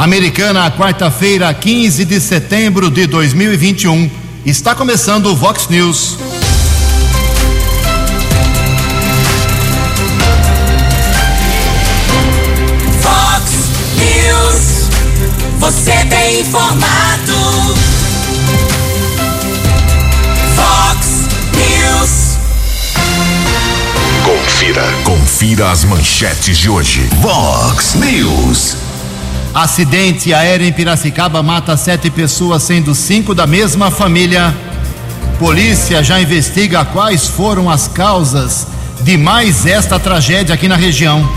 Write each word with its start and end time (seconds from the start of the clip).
Americana, 0.00 0.70
quarta-feira, 0.70 1.52
15 1.52 2.06
de 2.06 2.18
setembro 2.22 2.90
de 2.90 3.06
2021. 3.06 4.10
Está 4.46 4.74
começando 4.74 5.26
o 5.26 5.36
Vox 5.36 5.68
News. 5.68 6.16
Vox 13.02 13.52
News. 13.98 14.88
Você 15.58 15.92
tem 16.06 16.40
informado. 16.40 17.34
Vox 20.56 21.28
News. 21.52 22.38
Confira. 24.24 24.94
Confira 25.04 25.70
as 25.70 25.84
manchetes 25.84 26.56
de 26.56 26.70
hoje. 26.70 27.06
Vox 27.20 27.96
News. 27.96 28.89
Acidente 29.54 30.32
aéreo 30.32 30.66
em 30.66 30.72
Piracicaba 30.72 31.42
mata 31.42 31.76
sete 31.76 32.08
pessoas, 32.08 32.62
sendo 32.62 32.94
cinco 32.94 33.34
da 33.34 33.48
mesma 33.48 33.90
família. 33.90 34.54
Polícia 35.40 36.04
já 36.04 36.20
investiga 36.20 36.84
quais 36.84 37.26
foram 37.26 37.68
as 37.68 37.88
causas 37.88 38.68
de 39.00 39.16
mais 39.16 39.66
esta 39.66 39.98
tragédia 39.98 40.54
aqui 40.54 40.68
na 40.68 40.76
região. 40.76 41.28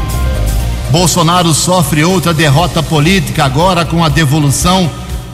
Bolsonaro 0.92 1.56
sofre 1.56 2.04
outra 2.04 2.36
derrota 2.36 2.84
política 2.84 3.46
agora 3.46 3.84
com 3.84 4.04
a 4.04 4.10
devolução 4.10 4.92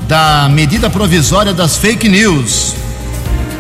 da 0.08 0.48
medida 0.50 0.90
provisória 0.90 1.54
das 1.54 1.76
fake 1.76 2.08
news. 2.08 2.76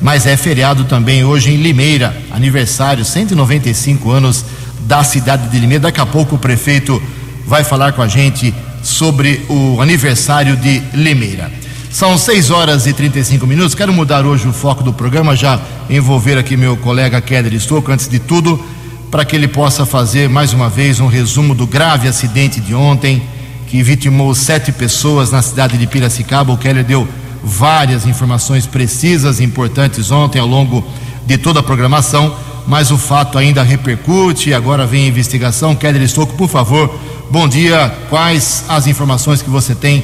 mas 0.00 0.26
é 0.26 0.36
feriado 0.36 0.84
também 0.84 1.24
hoje 1.24 1.50
em 1.50 1.56
Limeira, 1.56 2.16
aniversário, 2.30 3.04
195 3.04 4.10
anos 4.10 4.44
da 4.80 5.02
cidade 5.02 5.48
de 5.48 5.58
Limeira. 5.58 5.84
Daqui 5.84 6.00
a 6.00 6.06
pouco 6.06 6.36
o 6.36 6.38
prefeito 6.38 7.02
vai 7.46 7.64
falar 7.64 7.92
com 7.92 8.02
a 8.02 8.08
gente 8.08 8.54
sobre 8.82 9.44
o 9.48 9.80
aniversário 9.80 10.56
de 10.56 10.82
Limeira. 10.92 11.63
São 11.94 12.18
6 12.18 12.50
horas 12.50 12.88
e 12.88 12.92
35 12.92 13.46
minutos. 13.46 13.72
Quero 13.72 13.92
mudar 13.92 14.26
hoje 14.26 14.48
o 14.48 14.52
foco 14.52 14.82
do 14.82 14.92
programa, 14.92 15.36
já 15.36 15.60
envolver 15.88 16.36
aqui 16.36 16.56
meu 16.56 16.76
colega 16.76 17.20
Keller 17.20 17.56
Stouco, 17.60 17.92
antes 17.92 18.08
de 18.08 18.18
tudo 18.18 18.60
para 19.12 19.24
que 19.24 19.36
ele 19.36 19.46
possa 19.46 19.86
fazer 19.86 20.28
mais 20.28 20.52
uma 20.52 20.68
vez 20.68 20.98
um 20.98 21.06
resumo 21.06 21.54
do 21.54 21.68
grave 21.68 22.08
acidente 22.08 22.58
de 22.58 22.74
ontem, 22.74 23.22
que 23.68 23.80
vitimou 23.80 24.34
sete 24.34 24.72
pessoas 24.72 25.30
na 25.30 25.40
cidade 25.40 25.78
de 25.78 25.86
Piracicaba. 25.86 26.52
O 26.52 26.58
Keller 26.58 26.84
deu 26.84 27.06
várias 27.44 28.06
informações 28.06 28.66
precisas 28.66 29.38
e 29.38 29.44
importantes 29.44 30.10
ontem 30.10 30.40
ao 30.40 30.48
longo 30.48 30.84
de 31.24 31.38
toda 31.38 31.60
a 31.60 31.62
programação, 31.62 32.36
mas 32.66 32.90
o 32.90 32.98
fato 32.98 33.38
ainda 33.38 33.62
repercute 33.62 34.50
e 34.50 34.54
agora 34.54 34.84
vem 34.84 35.04
a 35.04 35.08
investigação. 35.08 35.76
Keller 35.76 36.02
Estocco, 36.02 36.34
por 36.34 36.48
favor, 36.48 36.92
bom 37.30 37.46
dia. 37.46 37.88
Quais 38.10 38.64
as 38.68 38.88
informações 38.88 39.40
que 39.40 39.48
você 39.48 39.76
tem, 39.76 40.02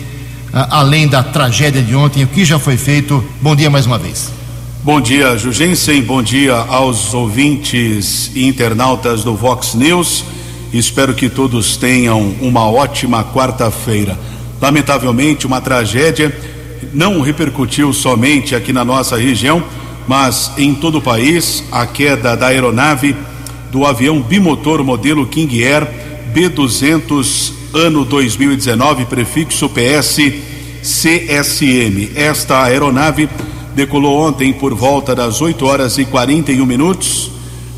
além 0.53 1.07
da 1.07 1.23
tragédia 1.23 1.83
de 1.83 1.95
ontem, 1.95 2.25
o 2.25 2.27
que 2.27 2.45
já 2.45 2.59
foi 2.59 2.77
feito? 2.77 3.25
Bom 3.41 3.55
dia 3.55 3.71
mais 3.71 3.87
uma 3.87 3.99
vez. 3.99 4.33
Bom 4.83 5.01
dia, 5.01 5.37
Jugensen. 5.37 6.03
Bom 6.03 6.23
dia 6.23 6.55
aos 6.55 7.13
ouvintes 7.13 8.31
e 8.35 8.47
internautas 8.47 9.23
do 9.23 9.35
Vox 9.35 9.75
News. 9.75 10.25
Espero 10.73 11.15
que 11.15 11.29
todos 11.29 11.77
tenham 11.77 12.35
uma 12.41 12.71
ótima 12.71 13.23
quarta-feira. 13.23 14.19
Lamentavelmente, 14.61 15.47
uma 15.47 15.61
tragédia 15.61 16.35
não 16.95 17.21
repercutiu 17.21 17.93
somente 17.93 18.55
aqui 18.55 18.73
na 18.73 18.85
nossa 18.85 19.17
região, 19.17 19.63
mas 20.09 20.53
em 20.57 20.75
todo 20.75 20.99
o 20.99 21.03
país. 21.03 21.63
A 21.71 21.87
queda 21.87 22.37
da 22.37 22.47
aeronave 22.47 23.15
do 23.71 23.85
avião 23.85 24.21
bimotor 24.21 24.83
modelo 24.83 25.27
King 25.27 25.63
Air 25.63 25.87
B200 26.35 27.60
ano 27.73 28.05
2019, 28.05 29.05
prefixo 29.07 29.69
PS 29.69 30.19
CSM. 30.83 32.11
Esta 32.15 32.65
aeronave 32.65 33.29
decolou 33.75 34.19
ontem 34.19 34.53
por 34.53 34.75
volta 34.75 35.15
das 35.15 35.41
8 35.41 35.65
horas 35.65 35.99
e 35.99 36.05
41 36.05 36.65
minutos, 36.67 37.31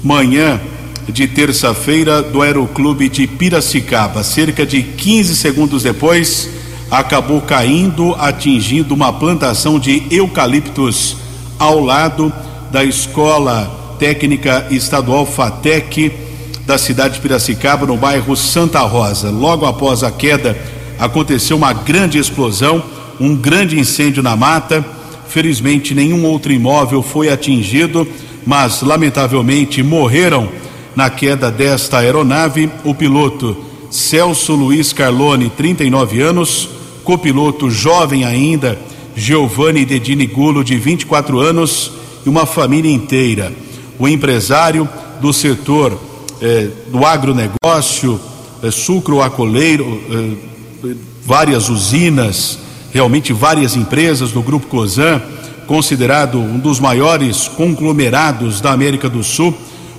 manhã 0.02 0.60
de 1.08 1.26
terça-feira, 1.26 2.22
do 2.22 2.42
Aeroclube 2.42 3.08
de 3.08 3.26
Piracicaba. 3.26 4.22
Cerca 4.22 4.64
de 4.64 4.82
15 4.82 5.36
segundos 5.36 5.82
depois, 5.82 6.48
acabou 6.90 7.40
caindo, 7.40 8.14
atingindo 8.14 8.94
uma 8.94 9.12
plantação 9.12 9.78
de 9.78 10.04
eucaliptos 10.10 11.16
ao 11.58 11.80
lado 11.80 12.32
da 12.70 12.84
Escola 12.84 13.96
Técnica 13.98 14.66
Estadual 14.70 15.26
FATEC 15.26 16.31
da 16.66 16.78
cidade 16.78 17.14
de 17.14 17.20
Piracicaba, 17.20 17.86
no 17.86 17.96
bairro 17.96 18.36
Santa 18.36 18.80
Rosa. 18.80 19.30
Logo 19.30 19.66
após 19.66 20.02
a 20.02 20.10
queda, 20.10 20.56
aconteceu 20.98 21.56
uma 21.56 21.72
grande 21.72 22.18
explosão, 22.18 22.82
um 23.20 23.34
grande 23.34 23.78
incêndio 23.78 24.22
na 24.22 24.36
mata 24.36 24.84
Felizmente, 25.32 25.94
nenhum 25.94 26.26
outro 26.26 26.52
imóvel 26.52 27.02
foi 27.02 27.30
atingido, 27.30 28.06
mas 28.44 28.82
lamentavelmente 28.82 29.82
morreram 29.82 30.46
na 30.94 31.08
queda 31.08 31.50
desta 31.50 32.00
aeronave 32.00 32.68
o 32.84 32.94
piloto 32.94 33.56
Celso 33.90 34.52
Luiz 34.54 34.92
Carlone, 34.92 35.48
39 35.48 36.20
anos, 36.20 36.68
copiloto 37.02 37.70
jovem 37.70 38.26
ainda, 38.26 38.78
Giovanni 39.16 39.86
Dedini 39.86 40.26
Gulo, 40.26 40.62
de 40.62 40.76
24 40.76 41.40
anos, 41.40 41.92
e 42.26 42.28
uma 42.28 42.44
família 42.44 42.92
inteira. 42.92 43.50
O 43.98 44.06
empresário 44.06 44.86
do 45.18 45.32
setor 45.32 45.98
eh, 46.42 46.68
do 46.88 47.06
agronegócio, 47.06 48.20
eh, 48.62 48.70
sucro 48.72 49.22
acoleiro, 49.22 50.02
eh, 50.10 50.94
várias 51.24 51.68
usinas, 51.68 52.58
realmente 52.92 53.32
várias 53.32 53.76
empresas 53.76 54.32
do 54.32 54.42
Grupo 54.42 54.66
Cosan, 54.66 55.22
considerado 55.68 56.38
um 56.38 56.58
dos 56.58 56.80
maiores 56.80 57.46
conglomerados 57.46 58.60
da 58.60 58.72
América 58.72 59.08
do 59.08 59.22
Sul, 59.22 59.54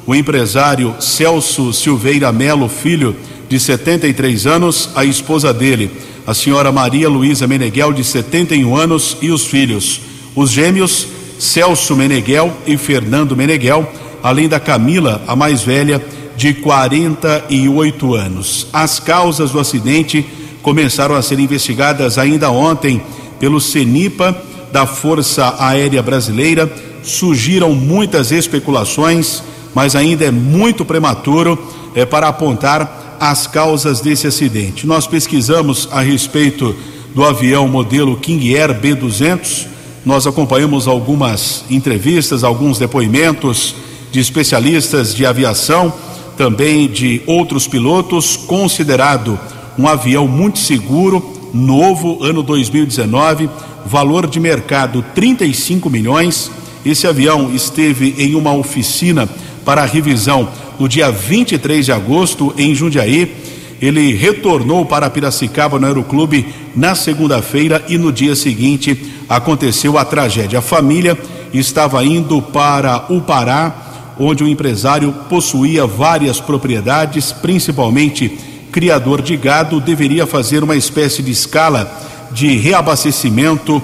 o 0.05 0.13
empresário 0.13 0.93
Celso 0.99 1.71
Silveira 1.71 2.29
Melo 2.33 2.67
Filho, 2.67 3.15
de 3.47 3.57
73 3.57 4.45
anos, 4.45 4.89
a 4.95 5.05
esposa 5.05 5.53
dele, 5.53 5.89
a 6.27 6.33
senhora 6.33 6.73
Maria 6.73 7.07
Luísa 7.07 7.47
Meneghel, 7.47 7.93
de 7.93 8.03
71 8.03 8.75
anos, 8.75 9.17
e 9.21 9.31
os 9.31 9.45
filhos, 9.45 10.01
os 10.35 10.51
gêmeos 10.51 11.07
Celso 11.39 11.95
Meneghel 11.95 12.51
e 12.67 12.75
Fernando 12.75 13.35
Meneghel, 13.35 13.89
além 14.21 14.49
da 14.49 14.59
Camila, 14.59 15.23
a 15.27 15.35
mais 15.35 15.61
velha, 15.61 16.03
de 16.35 16.53
48 16.53 18.15
anos. 18.15 18.67
As 18.73 18.99
causas 18.99 19.51
do 19.51 19.59
acidente 19.59 20.25
começaram 20.61 21.15
a 21.15 21.21
ser 21.21 21.39
investigadas 21.39 22.17
ainda 22.17 22.49
ontem 22.49 23.01
pelo 23.39 23.59
CENIPA 23.59 24.35
da 24.71 24.85
Força 24.85 25.55
Aérea 25.59 26.01
Brasileira. 26.01 26.71
Surgiram 27.03 27.75
muitas 27.75 28.31
especulações, 28.31 29.43
mas 29.75 29.95
ainda 29.95 30.25
é 30.25 30.31
muito 30.31 30.85
prematuro 30.85 31.59
é, 31.93 32.05
para 32.05 32.27
apontar 32.27 33.17
as 33.19 33.45
causas 33.47 34.01
desse 34.01 34.27
acidente. 34.27 34.87
Nós 34.87 35.05
pesquisamos 35.05 35.87
a 35.91 36.01
respeito 36.01 36.75
do 37.13 37.23
avião 37.23 37.67
modelo 37.67 38.17
King 38.17 38.55
Air 38.57 38.79
B200. 38.79 39.67
Nós 40.05 40.25
acompanhamos 40.25 40.87
algumas 40.87 41.63
entrevistas, 41.69 42.43
alguns 42.43 42.79
depoimentos 42.79 43.75
de 44.11 44.19
especialistas 44.19 45.13
de 45.13 45.25
aviação, 45.25 45.93
também 46.37 46.87
de 46.87 47.21
outros 47.25 47.67
pilotos, 47.67 48.35
considerado 48.35 49.39
um 49.77 49.87
avião 49.87 50.27
muito 50.27 50.59
seguro, 50.59 51.23
novo, 51.53 52.23
ano 52.23 52.41
2019, 52.43 53.49
valor 53.85 54.27
de 54.27 54.39
mercado 54.39 55.03
35 55.13 55.89
milhões. 55.89 56.51
Esse 56.85 57.07
avião 57.07 57.53
esteve 57.53 58.15
em 58.17 58.35
uma 58.35 58.53
oficina 58.53 59.27
para 59.63 59.85
revisão 59.85 60.49
no 60.79 60.87
dia 60.87 61.11
23 61.11 61.85
de 61.85 61.91
agosto 61.91 62.53
em 62.57 62.73
Jundiaí. 62.75 63.35
Ele 63.81 64.13
retornou 64.13 64.85
para 64.85 65.09
Piracicaba 65.09 65.77
no 65.77 65.85
Aeroclube 65.85 66.45
na 66.75 66.95
segunda-feira 66.95 67.83
e 67.87 67.97
no 67.97 68.11
dia 68.11 68.35
seguinte 68.35 69.11
aconteceu 69.27 69.97
a 69.97 70.05
tragédia. 70.05 70.59
A 70.59 70.61
família 70.61 71.17
estava 71.53 72.03
indo 72.03 72.41
para 72.41 73.05
o 73.09 73.21
Pará, 73.21 73.92
onde 74.19 74.43
o 74.43 74.47
empresário 74.47 75.13
possuía 75.29 75.85
várias 75.85 76.39
propriedades, 76.39 77.31
principalmente 77.31 78.37
criador 78.71 79.21
de 79.21 79.37
gado, 79.37 79.79
deveria 79.79 80.25
fazer 80.25 80.63
uma 80.63 80.75
espécie 80.75 81.21
de 81.21 81.31
escala 81.31 81.91
de 82.31 82.57
reabastecimento 82.57 83.81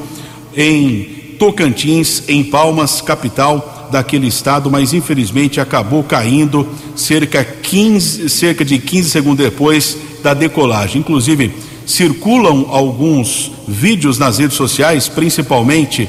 em 0.55 1.35
Tocantins, 1.37 2.23
em 2.27 2.43
Palmas, 2.43 2.99
capital 2.99 3.87
daquele 3.91 4.27
estado, 4.27 4.69
mas 4.69 4.93
infelizmente 4.93 5.59
acabou 5.59 6.03
caindo 6.03 6.67
cerca, 6.95 7.43
15, 7.43 8.29
cerca 8.29 8.65
de 8.65 8.77
15 8.77 9.09
segundos 9.09 9.45
depois 9.45 9.97
da 10.23 10.33
decolagem. 10.33 11.01
Inclusive, 11.01 11.53
circulam 11.85 12.67
alguns 12.69 13.51
vídeos 13.67 14.19
nas 14.19 14.37
redes 14.37 14.57
sociais, 14.57 15.07
principalmente 15.07 16.07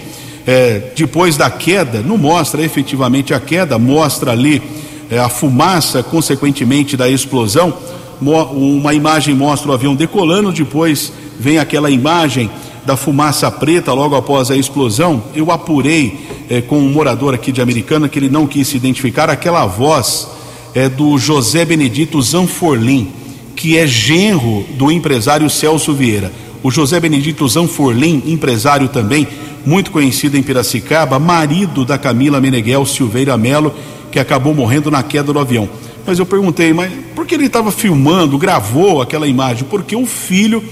é, 0.51 0.91
depois 0.97 1.37
da 1.37 1.49
queda, 1.49 2.03
não 2.03 2.19
mostra 2.19 2.61
efetivamente 2.61 3.33
a 3.33 3.39
queda, 3.39 3.79
mostra 3.79 4.33
ali 4.33 4.61
é, 5.09 5.17
a 5.17 5.29
fumaça, 5.29 6.03
consequentemente, 6.03 6.97
da 6.97 7.09
explosão. 7.09 7.73
Uma 8.21 8.93
imagem 8.93 9.33
mostra 9.33 9.71
o 9.71 9.73
avião 9.73 9.95
decolando, 9.95 10.51
depois 10.51 11.13
vem 11.39 11.59
aquela 11.59 11.89
imagem 11.89 12.51
da 12.85 12.97
fumaça 12.97 13.49
preta 13.49 13.93
logo 13.93 14.17
após 14.17 14.51
a 14.51 14.57
explosão. 14.57 15.23
Eu 15.37 15.53
apurei 15.53 16.19
é, 16.51 16.61
com 16.61 16.79
um 16.79 16.91
morador 16.91 17.33
aqui 17.33 17.53
de 17.53 17.63
Americana 17.63 18.09
que 18.09 18.19
ele 18.19 18.29
não 18.29 18.45
quis 18.45 18.67
se 18.67 18.77
identificar, 18.77 19.31
aquela 19.31 19.65
voz 19.67 20.27
é 20.75 20.89
do 20.89 21.17
José 21.17 21.65
Benedito 21.65 22.21
Zanforlim, 22.21 23.13
que 23.55 23.79
é 23.79 23.87
genro 23.87 24.67
do 24.77 24.91
empresário 24.91 25.49
Celso 25.49 25.95
Vieira. 25.95 26.33
O 26.61 26.73
José 26.73 26.99
Benedito 26.99 27.49
Zanforlim, 27.49 28.25
empresário 28.27 28.89
também, 28.89 29.27
muito 29.65 29.91
conhecido 29.91 30.37
em 30.37 30.43
Piracicaba, 30.43 31.19
marido 31.19 31.85
da 31.85 31.99
Camila 31.99 32.41
Meneghel 32.41 32.85
Silveira 32.87 33.37
Melo, 33.37 33.75
que 34.11 34.19
acabou 34.19 34.55
morrendo 34.55 34.91
na 34.91 35.03
queda 35.03 35.33
do 35.33 35.39
avião. 35.39 35.69
Mas 36.07 36.19
eu 36.19 36.27
perguntei, 36.27 36.73
mas 36.73 36.93
por 37.15 37.27
que 37.27 37.35
ele 37.35 37.47
estava 37.47 37.71
filmando, 37.71 38.39
gravou 38.39 39.01
aquela 39.01 39.27
imagem? 39.27 39.67
Porque 39.69 39.95
o 39.95 40.07
filho 40.07 40.65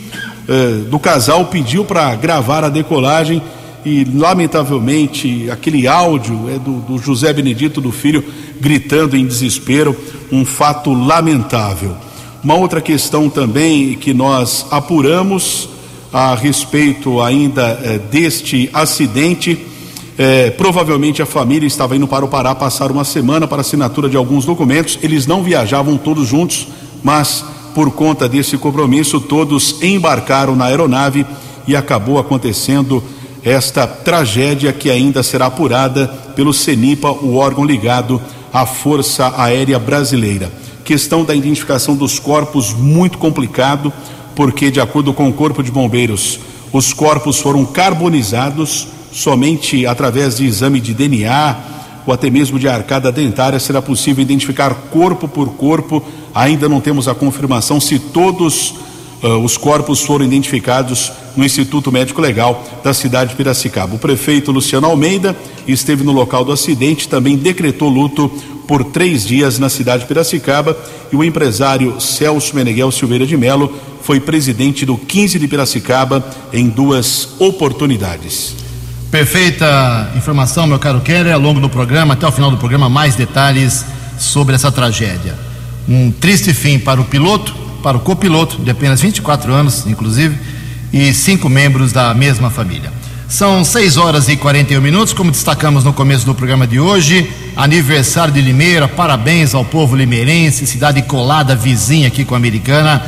eh, 0.48 0.84
do 0.88 0.98
casal 0.98 1.44
pediu 1.46 1.84
para 1.84 2.14
gravar 2.14 2.64
a 2.64 2.68
decolagem 2.68 3.42
e, 3.84 4.04
lamentavelmente, 4.04 5.48
aquele 5.50 5.86
áudio 5.86 6.48
é 6.48 6.58
do, 6.58 6.80
do 6.80 6.98
José 6.98 7.32
Benedito, 7.32 7.80
do 7.80 7.92
filho, 7.92 8.24
gritando 8.60 9.16
em 9.16 9.26
desespero, 9.26 9.96
um 10.32 10.44
fato 10.44 10.92
lamentável. 10.92 11.96
Uma 12.42 12.54
outra 12.54 12.80
questão 12.80 13.28
também 13.28 13.94
que 13.94 14.12
nós 14.12 14.66
apuramos 14.70 15.68
a 16.12 16.34
respeito 16.34 17.20
ainda 17.20 17.78
eh, 17.82 17.98
deste 18.10 18.70
acidente. 18.72 19.66
Eh, 20.16 20.50
provavelmente 20.50 21.22
a 21.22 21.26
família 21.26 21.66
estava 21.66 21.96
indo 21.96 22.08
para 22.08 22.24
o 22.24 22.28
Pará 22.28 22.54
passar 22.54 22.90
uma 22.90 23.04
semana 23.04 23.46
para 23.46 23.60
assinatura 23.60 24.08
de 24.08 24.16
alguns 24.16 24.44
documentos. 24.44 24.98
Eles 25.02 25.26
não 25.26 25.42
viajavam 25.42 25.96
todos 25.96 26.26
juntos, 26.26 26.68
mas 27.02 27.44
por 27.74 27.92
conta 27.92 28.28
desse 28.28 28.58
compromisso, 28.58 29.20
todos 29.20 29.82
embarcaram 29.82 30.56
na 30.56 30.64
aeronave 30.64 31.24
e 31.66 31.76
acabou 31.76 32.18
acontecendo 32.18 33.02
esta 33.44 33.86
tragédia 33.86 34.72
que 34.72 34.90
ainda 34.90 35.22
será 35.22 35.46
apurada 35.46 36.08
pelo 36.34 36.52
CENIPA, 36.52 37.10
o 37.10 37.36
órgão 37.36 37.64
ligado 37.64 38.20
à 38.52 38.66
Força 38.66 39.32
Aérea 39.36 39.78
Brasileira. 39.78 40.50
Questão 40.84 41.24
da 41.24 41.34
identificação 41.34 41.94
dos 41.94 42.18
corpos 42.18 42.72
muito 42.72 43.18
complicado 43.18 43.92
porque, 44.38 44.70
de 44.70 44.80
acordo 44.80 45.12
com 45.12 45.28
o 45.28 45.32
Corpo 45.32 45.64
de 45.64 45.70
Bombeiros, 45.72 46.38
os 46.72 46.92
corpos 46.92 47.40
foram 47.40 47.64
carbonizados 47.64 48.86
somente 49.10 49.84
através 49.84 50.36
de 50.36 50.46
exame 50.46 50.80
de 50.80 50.94
DNA 50.94 51.56
ou 52.06 52.14
até 52.14 52.30
mesmo 52.30 52.56
de 52.56 52.68
arcada 52.68 53.10
dentária 53.10 53.58
será 53.58 53.82
possível 53.82 54.22
identificar 54.22 54.72
corpo 54.92 55.26
por 55.26 55.48
corpo. 55.54 56.04
Ainda 56.32 56.68
não 56.68 56.80
temos 56.80 57.08
a 57.08 57.16
confirmação 57.16 57.80
se 57.80 57.98
todos 57.98 58.74
uh, 59.24 59.38
os 59.42 59.56
corpos 59.56 60.02
foram 60.02 60.24
identificados 60.24 61.10
no 61.36 61.44
Instituto 61.44 61.90
Médico 61.90 62.20
Legal 62.20 62.62
da 62.84 62.94
cidade 62.94 63.30
de 63.30 63.36
Piracicaba. 63.36 63.96
O 63.96 63.98
prefeito 63.98 64.52
Luciano 64.52 64.86
Almeida 64.86 65.36
esteve 65.66 66.04
no 66.04 66.12
local 66.12 66.44
do 66.44 66.52
acidente, 66.52 67.08
também 67.08 67.36
decretou 67.36 67.88
luto 67.88 68.30
por 68.68 68.84
três 68.84 69.26
dias 69.26 69.58
na 69.58 69.70
cidade 69.70 70.02
de 70.02 70.08
Piracicaba 70.08 70.76
e 71.10 71.16
o 71.16 71.24
empresário 71.24 71.98
Celso 71.98 72.54
Meneghel 72.54 72.92
Silveira 72.92 73.26
de 73.26 73.34
Melo 73.34 73.72
foi 74.02 74.20
presidente 74.20 74.84
do 74.84 74.96
15 74.96 75.38
de 75.38 75.48
Piracicaba 75.48 76.24
em 76.52 76.68
duas 76.68 77.30
oportunidades. 77.38 78.54
Perfeita 79.10 80.12
informação, 80.14 80.66
meu 80.66 80.78
caro 80.78 81.00
Keller, 81.00 81.32
ao 81.32 81.40
longo 81.40 81.60
do 81.60 81.68
programa, 81.70 82.12
até 82.12 82.26
o 82.26 82.30
final 82.32 82.50
do 82.50 82.58
programa, 82.58 82.90
mais 82.90 83.16
detalhes 83.16 83.86
sobre 84.18 84.54
essa 84.54 84.70
tragédia. 84.70 85.34
Um 85.88 86.10
triste 86.10 86.52
fim 86.52 86.78
para 86.78 87.00
o 87.00 87.06
piloto, 87.06 87.54
para 87.82 87.96
o 87.96 88.00
copiloto, 88.00 88.58
de 88.58 88.70
apenas 88.70 89.00
24 89.00 89.50
anos, 89.50 89.86
inclusive, 89.86 90.38
e 90.92 91.14
cinco 91.14 91.48
membros 91.48 91.90
da 91.90 92.12
mesma 92.12 92.50
família. 92.50 92.97
São 93.28 93.62
6 93.62 93.98
horas 93.98 94.26
e 94.30 94.38
41 94.38 94.80
minutos, 94.80 95.12
como 95.12 95.30
destacamos 95.30 95.84
no 95.84 95.92
começo 95.92 96.24
do 96.24 96.34
programa 96.34 96.66
de 96.66 96.80
hoje, 96.80 97.30
aniversário 97.54 98.32
de 98.32 98.40
Limeira, 98.40 98.88
parabéns 98.88 99.54
ao 99.54 99.66
povo 99.66 99.94
limeirense, 99.94 100.66
cidade 100.66 101.02
colada, 101.02 101.54
vizinha 101.54 102.08
aqui 102.08 102.24
com 102.24 102.32
a 102.32 102.38
Americana, 102.38 103.02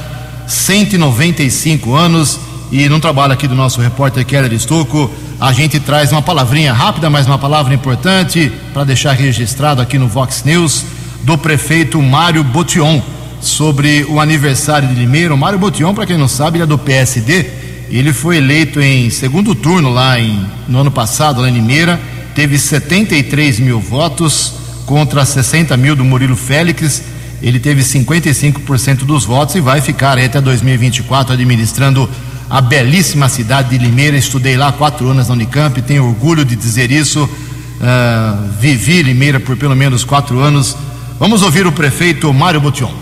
195 0.47 1.95
anos, 1.95 2.39
e 2.71 2.87
no 2.87 3.01
trabalho 3.01 3.33
aqui 3.33 3.49
do 3.49 3.55
nosso 3.55 3.81
repórter 3.81 4.27
Keller 4.27 4.53
Estocco, 4.53 5.11
a 5.41 5.55
gente 5.55 5.81
traz 5.81 6.13
uma 6.13 6.21
palavrinha 6.21 6.75
rápida, 6.75 7.09
mas 7.09 7.27
uma 7.27 7.39
palavra 7.39 7.73
importante 7.73 8.53
para 8.75 8.85
deixar 8.85 9.13
registrado 9.13 9.81
aqui 9.81 9.97
no 9.97 10.07
Vox 10.07 10.45
News, 10.45 10.85
do 11.23 11.39
prefeito 11.39 12.01
Mário 12.01 12.45
Botion, 12.45 13.01
sobre 13.41 14.05
o 14.05 14.21
aniversário 14.21 14.87
de 14.87 14.95
Limeira. 14.95 15.33
O 15.33 15.39
Mário 15.39 15.59
Botion, 15.59 15.95
para 15.95 16.05
quem 16.05 16.19
não 16.19 16.29
sabe, 16.29 16.59
ele 16.59 16.65
é 16.65 16.67
do 16.67 16.77
PSD, 16.77 17.70
ele 17.99 18.13
foi 18.13 18.37
eleito 18.37 18.81
em 18.81 19.11
segundo 19.11 19.55
turno 19.55 19.91
lá 19.91 20.19
em, 20.19 20.47
no 20.69 20.79
ano 20.79 20.91
passado, 20.91 21.41
lá 21.41 21.49
em 21.49 21.53
Limeira, 21.53 22.01
teve 22.35 22.57
73 22.57 23.59
mil 23.59 23.81
votos 23.81 24.55
contra 24.87 25.25
60 25.25 25.77
mil 25.77 25.97
do 25.97 26.05
Murilo 26.05 26.37
Félix. 26.37 27.03
Ele 27.43 27.59
teve 27.59 27.83
55% 27.83 28.99
dos 28.99 29.25
votos 29.25 29.57
e 29.57 29.61
vai 29.61 29.81
ficar 29.81 30.19
até 30.19 30.41
2024 30.41 31.33
administrando 31.33 32.09
a 32.49 32.61
belíssima 32.61 33.29
cidade 33.29 33.71
de 33.71 33.79
Limeira. 33.79 34.17
Estudei 34.17 34.57
lá 34.57 34.71
quatro 34.71 35.09
anos 35.09 35.29
na 35.29 35.35
Unicamp, 35.35 35.81
tenho 35.83 36.07
orgulho 36.07 36.45
de 36.45 36.55
dizer 36.55 36.91
isso. 36.91 37.25
Uh, 37.25 38.51
vivi 38.61 39.03
Limeira 39.03 39.41
por 39.41 39.57
pelo 39.57 39.75
menos 39.75 40.05
quatro 40.05 40.39
anos. 40.39 40.77
Vamos 41.19 41.43
ouvir 41.43 41.67
o 41.67 41.73
prefeito 41.73 42.33
Mário 42.33 42.61
Botion. 42.61 42.93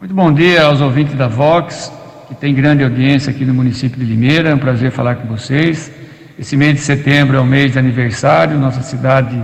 Muito 0.00 0.14
bom 0.14 0.32
dia 0.32 0.64
aos 0.64 0.80
ouvintes 0.80 1.16
da 1.16 1.28
Vox 1.28 1.90
que 2.28 2.34
tem 2.34 2.54
grande 2.54 2.82
audiência 2.82 3.30
aqui 3.30 3.44
no 3.44 3.54
município 3.54 3.98
de 3.98 4.04
Limeira. 4.04 4.50
É 4.50 4.54
um 4.54 4.58
prazer 4.58 4.90
falar 4.90 5.16
com 5.16 5.28
vocês. 5.28 5.92
Esse 6.38 6.56
mês 6.56 6.74
de 6.74 6.80
setembro 6.80 7.36
é 7.36 7.40
o 7.40 7.46
mês 7.46 7.72
de 7.72 7.78
aniversário, 7.78 8.58
nossa 8.58 8.82
cidade 8.82 9.42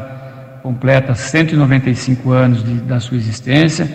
completa 0.62 1.14
195 1.14 2.30
anos 2.32 2.64
de, 2.64 2.74
da 2.74 3.00
sua 3.00 3.16
existência 3.16 3.90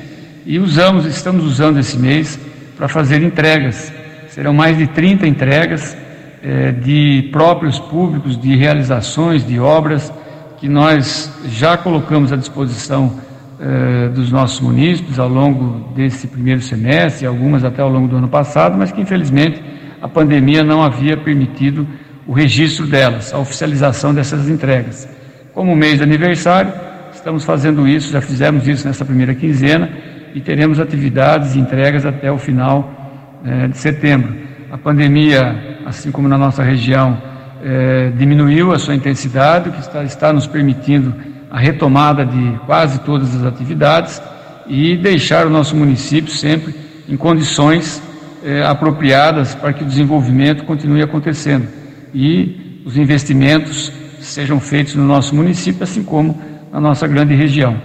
e 0.46 0.60
usamos, 0.60 1.06
estamos 1.06 1.44
usando 1.44 1.80
esse 1.80 1.98
mês 1.98 2.39
para 2.77 2.88
fazer 2.88 3.22
entregas. 3.22 3.92
Serão 4.30 4.54
mais 4.54 4.77
de 4.77 4.88
30 4.88 5.27
entregas 5.27 5.98
eh, 6.44 6.72
de 6.72 7.30
próprios 7.32 7.80
públicos, 7.80 8.39
de 8.39 8.56
realizações, 8.56 9.46
de 9.46 9.60
obras 9.60 10.12
que 10.58 10.70
nós 10.70 11.32
já 11.48 11.77
colocamos 11.77 12.32
à 12.32 12.36
disposição 12.36 13.20
eh, 13.59 14.09
dos 14.09 14.31
nossos 14.31 14.59
munícipes 14.59 15.17
ao 15.17 15.29
longo 15.29 15.93
desse 15.93 16.27
primeiro 16.27 16.62
semestre, 16.62 17.25
algumas 17.25 17.63
até 17.63 17.81
ao 17.81 17.89
longo 17.89 18.07
do 18.07 18.17
ano 18.17 18.27
passado, 18.27 18.77
mas 18.77 18.91
que 18.91 19.01
infelizmente 19.01 19.63
a 20.01 20.07
pandemia 20.07 20.63
não 20.63 20.83
havia 20.83 21.15
permitido 21.15 21.88
o 22.27 22.33
registro 22.33 22.85
delas, 22.85 23.33
a 23.33 23.38
oficialização 23.38 24.13
dessas 24.13 24.50
entregas. 24.50 25.07
Como 25.53 25.75
mês 25.75 25.97
de 25.97 26.03
aniversário, 26.03 26.74
estamos 27.13 27.43
fazendo 27.43 27.88
isso, 27.88 28.12
já 28.12 28.21
fizemos 28.21 28.67
isso 28.67 28.88
nessa 28.88 29.05
primeira 29.05 29.33
quinzena 29.33 29.89
e 30.33 30.41
teremos 30.41 30.79
atividades 30.79 31.55
e 31.55 31.59
entregas 31.59 32.05
até 32.05 32.31
o 32.31 32.38
final 32.38 33.39
eh, 33.45 33.67
de 33.67 33.77
setembro. 33.77 34.35
A 34.69 34.77
pandemia, 34.77 35.79
assim 35.85 36.12
como 36.12 36.27
na 36.27 36.38
nossa 36.38 36.62
região, 36.62 37.17
eh, 37.63 38.12
diminuiu 38.17 38.74
a 38.74 38.79
sua 38.79 38.95
intensidade, 38.95 39.69
o 39.69 39.71
que 39.71 39.79
está, 39.79 40.03
está 40.03 40.33
nos 40.33 40.45
permitindo 40.45 41.15
a 41.50 41.60
retomada 41.60 42.25
de 42.25 42.60
quase 42.66 43.00
todas 43.00 43.36
as 43.36 43.44
atividades 43.44 44.22
e 44.68 44.98
deixar 44.98 45.46
o 45.46 45.50
nosso 45.50 45.75
município 45.75 46.32
sempre 46.32 46.74
em 47.08 47.16
condições 47.16 48.02
eh, 48.44 48.64
apropriadas 48.64 49.56
para 49.56 49.74
que 49.74 49.84
o 49.84 49.88
desenvolvimento 49.88 50.64
continue 50.66 51.02
acontecendo 51.02 51.68
e 52.14 52.82
os 52.86 52.98
investimentos 52.98 53.92
sejam 54.20 54.60
feitos 54.60 54.96
no 54.96 55.04
nosso 55.04 55.36
município, 55.36 55.84
assim 55.84 56.04
como 56.04 56.40
na 56.72 56.80
nossa 56.80 57.08
grande 57.08 57.34
região. 57.34 57.75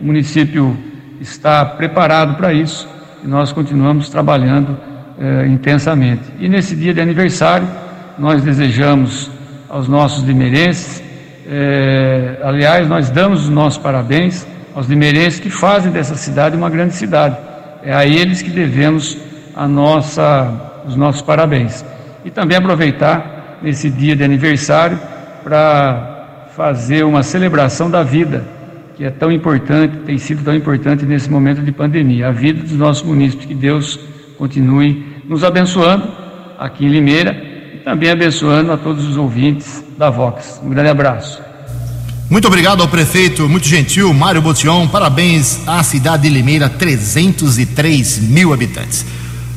O 0.00 0.04
município 0.04 0.76
está 1.20 1.64
preparado 1.64 2.36
para 2.36 2.52
isso 2.52 2.88
e 3.24 3.26
nós 3.26 3.52
continuamos 3.52 4.08
trabalhando 4.08 4.76
eh, 5.18 5.46
intensamente. 5.48 6.22
E 6.38 6.48
nesse 6.48 6.76
dia 6.76 6.94
de 6.94 7.00
aniversário, 7.00 7.68
nós 8.18 8.42
desejamos 8.42 9.30
aos 9.68 9.88
nossos 9.88 10.24
limerenses, 10.24 11.02
eh, 11.50 12.38
aliás, 12.42 12.86
nós 12.86 13.08
damos 13.08 13.44
os 13.44 13.48
nossos 13.48 13.78
parabéns 13.78 14.46
aos 14.74 14.86
limerenses 14.86 15.40
que 15.40 15.48
fazem 15.48 15.90
dessa 15.90 16.14
cidade 16.14 16.54
uma 16.54 16.68
grande 16.68 16.94
cidade. 16.94 17.38
É 17.82 17.94
a 17.94 18.04
eles 18.04 18.42
que 18.42 18.50
devemos 18.50 19.16
a 19.56 19.66
nossa, 19.66 20.82
os 20.86 20.94
nossos 20.94 21.22
parabéns. 21.22 21.82
E 22.22 22.30
também 22.30 22.58
aproveitar 22.58 23.58
nesse 23.62 23.88
dia 23.88 24.14
de 24.14 24.22
aniversário 24.22 25.00
para 25.42 26.48
fazer 26.54 27.02
uma 27.04 27.22
celebração 27.22 27.90
da 27.90 28.02
vida, 28.02 28.44
que 28.94 29.04
é 29.04 29.10
tão 29.10 29.32
importante, 29.32 29.96
tem 30.04 30.18
sido 30.18 30.44
tão 30.44 30.54
importante 30.54 31.06
nesse 31.06 31.30
momento 31.30 31.62
de 31.62 31.72
pandemia, 31.72 32.28
a 32.28 32.32
vida 32.32 32.62
dos 32.62 32.72
nossos 32.72 33.02
munícipes. 33.04 33.46
Que 33.46 33.54
Deus 33.54 33.98
continue 34.36 35.22
nos 35.26 35.42
abençoando 35.42 36.08
aqui 36.58 36.84
em 36.84 36.88
Limeira 36.88 37.47
também 37.88 38.10
abençoando 38.10 38.70
a 38.70 38.76
todos 38.76 39.02
os 39.06 39.16
ouvintes 39.16 39.82
da 39.96 40.10
Vox. 40.10 40.60
Um 40.62 40.68
grande 40.68 40.90
abraço. 40.90 41.40
Muito 42.28 42.46
obrigado 42.46 42.82
ao 42.82 42.88
prefeito, 42.88 43.48
muito 43.48 43.66
gentil, 43.66 44.12
Mário 44.12 44.42
Botion. 44.42 44.86
Parabéns 44.88 45.60
à 45.66 45.82
cidade 45.82 46.24
de 46.24 46.28
Limeira, 46.28 46.68
303 46.68 48.18
mil 48.18 48.52
habitantes. 48.52 49.06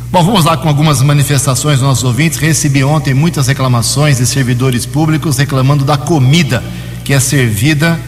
Bom, 0.09 0.23
vamos 0.23 0.45
lá 0.45 0.55
com 0.55 0.69
algumas 0.69 1.01
manifestações 1.01 1.79
dos 1.79 1.85
nossos 1.85 2.05
ouvintes. 2.05 2.37
Recebi 2.37 2.85
ontem 2.85 3.13
muitas 3.13 3.47
reclamações 3.47 4.19
de 4.19 4.25
servidores 4.25 4.85
públicos 4.85 5.37
reclamando 5.37 5.83
da 5.83 5.97
comida 5.97 6.63
que 7.03 7.13
é 7.13 7.19
servida 7.19 7.99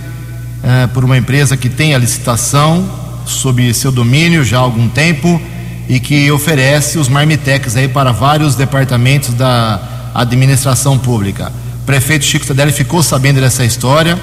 eh, 0.63 0.87
por 0.93 1.03
uma 1.03 1.17
empresa 1.17 1.57
que 1.57 1.67
tem 1.67 1.93
a 1.93 1.97
licitação 1.97 2.89
sob 3.25 3.73
seu 3.73 3.91
domínio 3.91 4.41
já 4.41 4.59
há 4.59 4.61
algum 4.61 4.87
tempo 4.87 5.41
e 5.89 5.99
que 5.99 6.31
oferece 6.31 6.97
os 6.97 7.09
marmitex 7.09 7.75
aí 7.75 7.89
para 7.89 8.13
vários 8.13 8.55
departamentos 8.55 9.33
da 9.33 9.89
administração 10.13 10.97
pública. 10.97 11.51
O 11.81 11.85
prefeito 11.85 12.25
Chico 12.25 12.45
Tadelli 12.45 12.71
ficou 12.71 13.01
sabendo 13.01 13.41
dessa 13.41 13.65
história. 13.65 14.19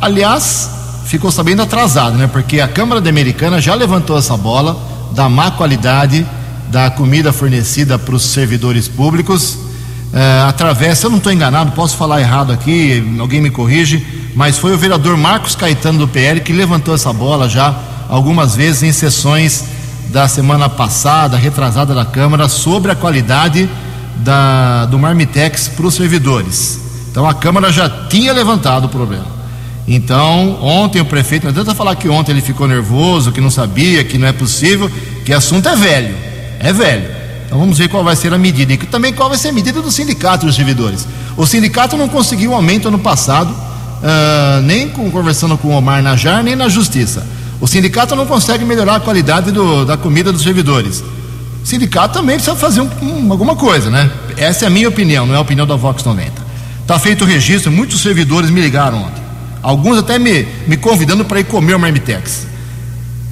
Aliás, 0.00 0.70
ficou 1.06 1.30
sabendo 1.30 1.62
atrasado, 1.62 2.16
né? 2.16 2.26
Porque 2.26 2.60
a 2.60 2.68
Câmara 2.68 3.00
da 3.00 3.10
Americana 3.10 3.60
já 3.60 3.74
levantou 3.74 4.18
essa 4.18 4.36
bola 4.36 4.80
da 5.12 5.28
má 5.28 5.50
qualidade 5.50 6.26
da 6.70 6.90
comida 6.90 7.32
fornecida 7.32 7.98
para 7.98 8.14
os 8.14 8.22
servidores 8.24 8.86
públicos 8.86 9.58
é, 10.12 10.44
através, 10.48 10.98
se 10.98 11.06
eu 11.06 11.10
não 11.10 11.18
estou 11.18 11.32
enganado, 11.32 11.70
posso 11.72 11.96
falar 11.96 12.20
errado 12.20 12.52
aqui, 12.52 13.16
alguém 13.20 13.40
me 13.40 13.50
corrige, 13.50 14.04
mas 14.34 14.58
foi 14.58 14.74
o 14.74 14.78
vereador 14.78 15.16
Marcos 15.16 15.54
Caetano 15.54 16.00
do 16.00 16.08
PL 16.08 16.40
que 16.40 16.52
levantou 16.52 16.94
essa 16.94 17.12
bola 17.12 17.48
já 17.48 17.74
algumas 18.08 18.56
vezes 18.56 18.82
em 18.82 18.92
sessões 18.92 19.64
da 20.08 20.26
semana 20.26 20.68
passada, 20.68 21.36
retrasada 21.36 21.94
da 21.94 22.04
Câmara, 22.04 22.48
sobre 22.48 22.90
a 22.90 22.96
qualidade 22.96 23.70
da, 24.22 24.86
do 24.86 24.98
Marmitex 24.98 25.68
para 25.68 25.86
os 25.86 25.94
servidores. 25.94 26.80
Então 27.10 27.28
a 27.28 27.34
Câmara 27.34 27.72
já 27.72 27.88
tinha 28.08 28.32
levantado 28.32 28.84
o 28.84 28.88
problema. 28.88 29.40
Então, 29.86 30.62
ontem 30.62 31.00
o 31.00 31.04
prefeito, 31.04 31.44
não 31.44 31.50
adianta 31.50 31.74
falar 31.74 31.96
que 31.96 32.08
ontem 32.08 32.30
ele 32.32 32.40
ficou 32.40 32.68
nervoso, 32.68 33.32
que 33.32 33.40
não 33.40 33.50
sabia, 33.50 34.04
que 34.04 34.18
não 34.18 34.28
é 34.28 34.32
possível, 34.32 34.90
que 35.24 35.32
assunto 35.32 35.68
é 35.68 35.74
velho. 35.74 36.14
É 36.60 36.72
velho. 36.72 37.10
Então 37.46 37.58
vamos 37.58 37.78
ver 37.78 37.88
qual 37.88 38.04
vai 38.04 38.14
ser 38.14 38.32
a 38.32 38.38
medida. 38.38 38.72
E 38.72 38.76
também 38.76 39.12
qual 39.12 39.28
vai 39.28 39.36
ser 39.36 39.48
a 39.48 39.52
medida 39.52 39.82
do 39.82 39.90
sindicato 39.90 40.46
dos 40.46 40.54
servidores. 40.54 41.08
O 41.36 41.44
sindicato 41.44 41.96
não 41.96 42.08
conseguiu 42.08 42.54
aumento 42.54 42.86
ano 42.86 42.98
passado, 43.00 43.50
uh, 43.50 44.62
nem 44.62 44.88
com, 44.88 45.10
conversando 45.10 45.58
com 45.58 45.68
o 45.68 45.72
Omar 45.72 46.00
Najar, 46.00 46.44
nem 46.44 46.54
na 46.54 46.68
justiça. 46.68 47.26
O 47.60 47.66
sindicato 47.66 48.14
não 48.14 48.26
consegue 48.26 48.64
melhorar 48.64 48.96
a 48.96 49.00
qualidade 49.00 49.50
do, 49.50 49.84
da 49.84 49.96
comida 49.96 50.32
dos 50.32 50.42
servidores. 50.42 51.02
O 51.62 51.66
sindicato 51.66 52.14
também 52.14 52.36
precisa 52.36 52.56
fazer 52.56 52.80
um, 52.80 52.90
um, 53.02 53.30
alguma 53.30 53.54
coisa, 53.54 53.90
né? 53.90 54.10
Essa 54.36 54.64
é 54.64 54.68
a 54.68 54.70
minha 54.70 54.88
opinião, 54.88 55.26
não 55.26 55.34
é 55.34 55.36
a 55.36 55.40
opinião 55.40 55.66
da 55.66 55.76
Vox 55.76 56.02
90. 56.02 56.32
Está 56.80 56.98
feito 56.98 57.22
o 57.22 57.26
registro, 57.26 57.70
muitos 57.70 58.00
servidores 58.00 58.50
me 58.50 58.60
ligaram 58.60 58.98
ontem. 59.02 59.22
Alguns 59.62 59.98
até 59.98 60.18
me, 60.18 60.46
me 60.66 60.76
convidando 60.76 61.24
para 61.24 61.40
ir 61.40 61.44
comer 61.44 61.74
o 61.74 61.78
Marmitex. 61.78 62.46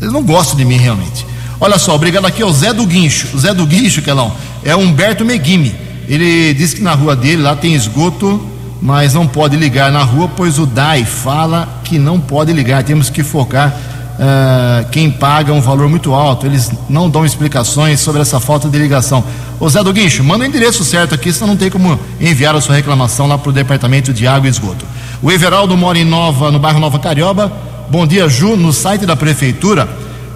Eles 0.00 0.12
não 0.12 0.22
gostam 0.22 0.56
de 0.56 0.64
mim 0.64 0.76
realmente. 0.76 1.26
Olha 1.60 1.78
só, 1.78 1.94
obrigado 1.94 2.26
aqui 2.26 2.42
ao 2.42 2.52
Zé 2.52 2.72
do 2.72 2.86
Guincho. 2.86 3.28
O 3.34 3.38
Zé 3.38 3.52
do 3.52 3.66
Guincho, 3.66 4.02
Kelão, 4.02 4.32
é 4.62 4.76
Humberto 4.76 5.24
Meguime. 5.24 5.74
Ele 6.06 6.54
disse 6.54 6.76
que 6.76 6.82
na 6.82 6.94
rua 6.94 7.16
dele 7.16 7.42
lá 7.42 7.56
tem 7.56 7.74
esgoto, 7.74 8.40
mas 8.80 9.14
não 9.14 9.26
pode 9.26 9.56
ligar 9.56 9.90
na 9.90 10.02
rua, 10.02 10.30
pois 10.36 10.58
o 10.58 10.66
DAI 10.66 11.04
fala 11.04 11.80
que 11.82 11.98
não 11.98 12.20
pode 12.20 12.52
ligar. 12.52 12.84
Temos 12.84 13.10
que 13.10 13.24
focar 13.24 13.76
uh, 14.18 14.88
quem 14.90 15.10
paga 15.10 15.52
um 15.52 15.60
valor 15.60 15.88
muito 15.88 16.12
alto. 16.12 16.46
Eles 16.46 16.70
não 16.88 17.08
dão 17.08 17.24
explicações 17.24 18.00
sobre 18.00 18.20
essa 18.20 18.40
falta 18.40 18.68
de 18.68 18.78
ligação. 18.78 19.24
Ô 19.60 19.68
Zé 19.68 19.82
do 19.82 19.92
Guincho, 19.92 20.22
manda 20.22 20.44
o 20.44 20.46
endereço 20.46 20.84
certo 20.84 21.14
aqui, 21.14 21.32
senão 21.32 21.48
não 21.48 21.56
tem 21.56 21.70
como 21.70 21.98
enviar 22.20 22.54
a 22.54 22.60
sua 22.60 22.74
reclamação 22.74 23.26
lá 23.26 23.38
para 23.38 23.50
o 23.50 23.52
Departamento 23.52 24.12
de 24.12 24.26
Água 24.26 24.46
e 24.48 24.50
Esgoto. 24.50 24.84
O 25.22 25.30
Everaldo 25.30 25.76
mora 25.76 25.98
em 25.98 26.04
Nova, 26.04 26.50
no 26.50 26.58
bairro 26.58 26.80
Nova 26.80 26.98
Carioba. 26.98 27.52
Bom 27.88 28.06
dia, 28.06 28.28
Ju. 28.28 28.56
No 28.56 28.72
site 28.72 29.06
da 29.06 29.16
Prefeitura 29.16 29.88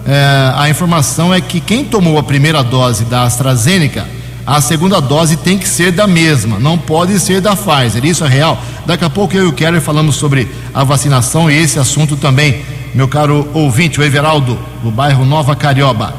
é, 0.05 0.53
a 0.55 0.69
informação 0.69 1.33
é 1.33 1.39
que 1.39 1.61
quem 1.61 1.85
tomou 1.85 2.17
a 2.17 2.23
primeira 2.23 2.61
dose 2.61 3.05
da 3.05 3.23
AstraZeneca, 3.23 4.05
a 4.45 4.59
segunda 4.59 4.99
dose 4.99 5.37
tem 5.37 5.57
que 5.57 5.67
ser 5.67 5.93
da 5.93 6.05
mesma, 6.05 6.59
não 6.59 6.77
pode 6.77 7.17
ser 7.19 7.39
da 7.39 7.55
Pfizer. 7.55 8.03
Isso 8.03 8.25
é 8.25 8.27
real? 8.27 8.61
Daqui 8.85 9.05
a 9.05 9.09
pouco 9.09 9.33
eu 9.35 9.45
e 9.45 9.47
o 9.47 9.53
Keller 9.53 9.79
falamos 9.79 10.15
sobre 10.15 10.51
a 10.73 10.83
vacinação 10.83 11.49
e 11.49 11.57
esse 11.57 11.79
assunto 11.79 12.17
também, 12.17 12.61
meu 12.93 13.07
caro 13.07 13.47
ouvinte, 13.53 13.99
o 13.99 14.03
Everaldo, 14.03 14.57
do 14.83 14.91
bairro 14.91 15.25
Nova 15.25 15.55
Carioba. 15.55 16.13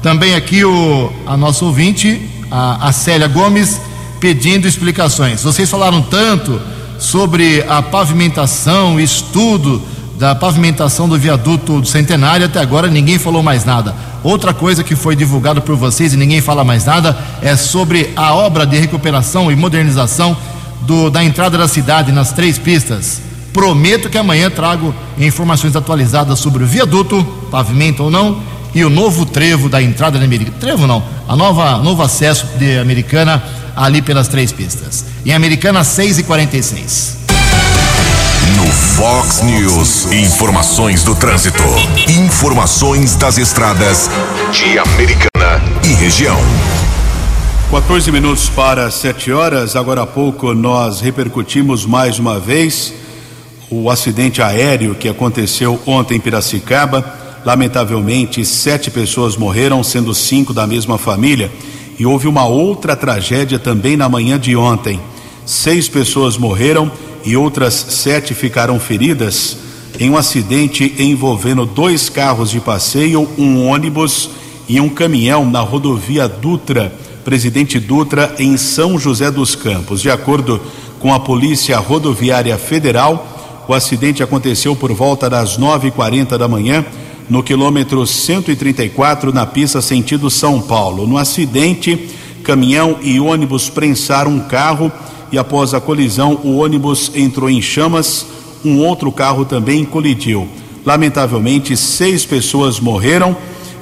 Também 0.00 0.34
aqui 0.34 0.64
o, 0.64 1.12
a 1.26 1.36
nossa 1.36 1.64
ouvinte, 1.64 2.30
a, 2.50 2.88
a 2.88 2.92
Célia 2.92 3.26
Gomes, 3.26 3.80
pedindo 4.20 4.68
explicações. 4.68 5.42
Vocês 5.42 5.68
falaram 5.68 6.00
tanto 6.02 6.60
sobre 6.98 7.64
a 7.68 7.82
pavimentação, 7.82 9.00
estudo 9.00 9.82
da 10.18 10.34
pavimentação 10.34 11.08
do 11.08 11.18
viaduto 11.18 11.80
do 11.80 11.86
Centenário, 11.86 12.46
até 12.46 12.60
agora 12.60 12.88
ninguém 12.88 13.18
falou 13.18 13.42
mais 13.42 13.64
nada. 13.64 13.94
Outra 14.22 14.54
coisa 14.54 14.84
que 14.84 14.94
foi 14.94 15.16
divulgada 15.16 15.60
por 15.60 15.74
vocês 15.74 16.12
e 16.12 16.16
ninguém 16.16 16.40
fala 16.40 16.62
mais 16.62 16.84
nada 16.84 17.18
é 17.42 17.56
sobre 17.56 18.10
a 18.14 18.34
obra 18.34 18.66
de 18.66 18.78
recuperação 18.78 19.50
e 19.50 19.56
modernização 19.56 20.36
do, 20.82 21.10
da 21.10 21.24
entrada 21.24 21.58
da 21.58 21.66
cidade 21.66 22.12
nas 22.12 22.32
três 22.32 22.58
pistas. 22.58 23.29
Prometo 23.52 24.08
que 24.08 24.18
amanhã 24.18 24.48
trago 24.50 24.94
informações 25.18 25.74
atualizadas 25.74 26.38
sobre 26.38 26.62
o 26.62 26.66
viaduto, 26.66 27.22
pavimento 27.50 28.04
ou 28.04 28.10
não, 28.10 28.40
e 28.74 28.84
o 28.84 28.90
novo 28.90 29.26
trevo 29.26 29.68
da 29.68 29.82
entrada 29.82 30.18
da 30.18 30.24
Americana. 30.24 30.56
Trevo 30.60 30.86
não, 30.86 31.02
a 31.28 31.34
nova 31.34 31.78
novo 31.78 32.02
acesso 32.02 32.46
de 32.58 32.78
Americana 32.78 33.42
ali 33.76 34.02
pelas 34.02 34.28
três 34.28 34.52
pistas. 34.52 35.04
Em 35.24 35.32
Americana 35.32 35.82
6 35.82 36.18
e 36.18 36.22
46. 36.22 37.18
No 38.56 38.66
Fox 38.66 39.42
News, 39.42 40.12
informações 40.12 41.02
do 41.02 41.14
trânsito. 41.14 41.62
Informações 42.08 43.16
das 43.16 43.38
estradas 43.38 44.10
de 44.52 44.78
Americana 44.78 45.60
e 45.84 45.92
região. 45.94 46.38
14 47.70 48.10
minutos 48.10 48.48
para 48.48 48.90
7 48.90 49.32
horas. 49.32 49.76
Agora 49.76 50.02
há 50.02 50.06
pouco 50.06 50.52
nós 50.54 51.00
repercutimos 51.00 51.86
mais 51.86 52.18
uma 52.18 52.38
vez 52.38 52.92
o 53.70 53.88
acidente 53.90 54.42
aéreo 54.42 54.94
que 54.94 55.08
aconteceu 55.08 55.80
ontem 55.86 56.16
em 56.16 56.20
Piracicaba. 56.20 57.18
Lamentavelmente, 57.44 58.44
sete 58.44 58.90
pessoas 58.90 59.36
morreram, 59.36 59.82
sendo 59.82 60.14
cinco 60.14 60.52
da 60.52 60.66
mesma 60.66 60.98
família. 60.98 61.50
E 61.98 62.04
houve 62.04 62.26
uma 62.26 62.44
outra 62.44 62.96
tragédia 62.96 63.58
também 63.58 63.96
na 63.96 64.08
manhã 64.08 64.38
de 64.38 64.56
ontem 64.56 65.00
Seis 65.50 65.88
pessoas 65.88 66.36
morreram 66.36 66.92
e 67.24 67.36
outras 67.36 67.74
sete 67.74 68.34
ficaram 68.34 68.78
feridas 68.78 69.56
em 69.98 70.08
um 70.08 70.16
acidente 70.16 70.94
envolvendo 70.96 71.66
dois 71.66 72.08
carros 72.08 72.50
de 72.50 72.60
passeio, 72.60 73.28
um 73.36 73.66
ônibus 73.66 74.30
e 74.68 74.80
um 74.80 74.88
caminhão 74.88 75.44
na 75.50 75.58
rodovia 75.58 76.28
Dutra, 76.28 76.94
Presidente 77.24 77.80
Dutra, 77.80 78.32
em 78.38 78.56
São 78.56 78.96
José 78.96 79.28
dos 79.28 79.56
Campos. 79.56 80.00
De 80.00 80.08
acordo 80.08 80.60
com 81.00 81.12
a 81.12 81.18
Polícia 81.18 81.76
Rodoviária 81.78 82.56
Federal, 82.56 83.39
o 83.70 83.74
acidente 83.74 84.20
aconteceu 84.20 84.74
por 84.74 84.92
volta 84.92 85.30
das 85.30 85.56
9h40 85.56 86.36
da 86.36 86.48
manhã, 86.48 86.84
no 87.28 87.40
quilômetro 87.40 88.04
134, 88.04 89.32
na 89.32 89.46
pista 89.46 89.80
sentido 89.80 90.28
São 90.28 90.60
Paulo. 90.60 91.06
No 91.06 91.16
acidente, 91.16 92.10
caminhão 92.42 92.98
e 93.00 93.20
ônibus 93.20 93.70
prensaram 93.70 94.32
um 94.32 94.40
carro 94.40 94.90
e, 95.30 95.38
após 95.38 95.72
a 95.72 95.80
colisão, 95.80 96.40
o 96.42 96.56
ônibus 96.56 97.12
entrou 97.14 97.48
em 97.48 97.62
chamas 97.62 98.26
um 98.64 98.80
outro 98.80 99.12
carro 99.12 99.44
também 99.44 99.84
colidiu. 99.84 100.48
Lamentavelmente, 100.84 101.76
seis 101.76 102.24
pessoas 102.24 102.80
morreram 102.80 103.36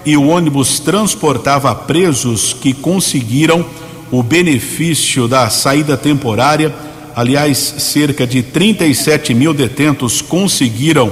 e 0.05 0.19
o 0.19 0.29
ônibus 0.29 0.81
transportava 0.81 1.75
presos 1.75 2.53
que 2.53 2.75
conseguiram 2.75 3.65
o 4.11 4.23
benefício 4.23 5.27
da 5.27 5.49
saída 5.49 5.97
temporária. 5.97 6.75
Aliás, 7.19 7.59
cerca 7.79 8.25
de 8.25 8.45
37 8.45 9.35
mil 9.35 9.53
detentos 9.53 10.23
conseguiram 10.23 11.11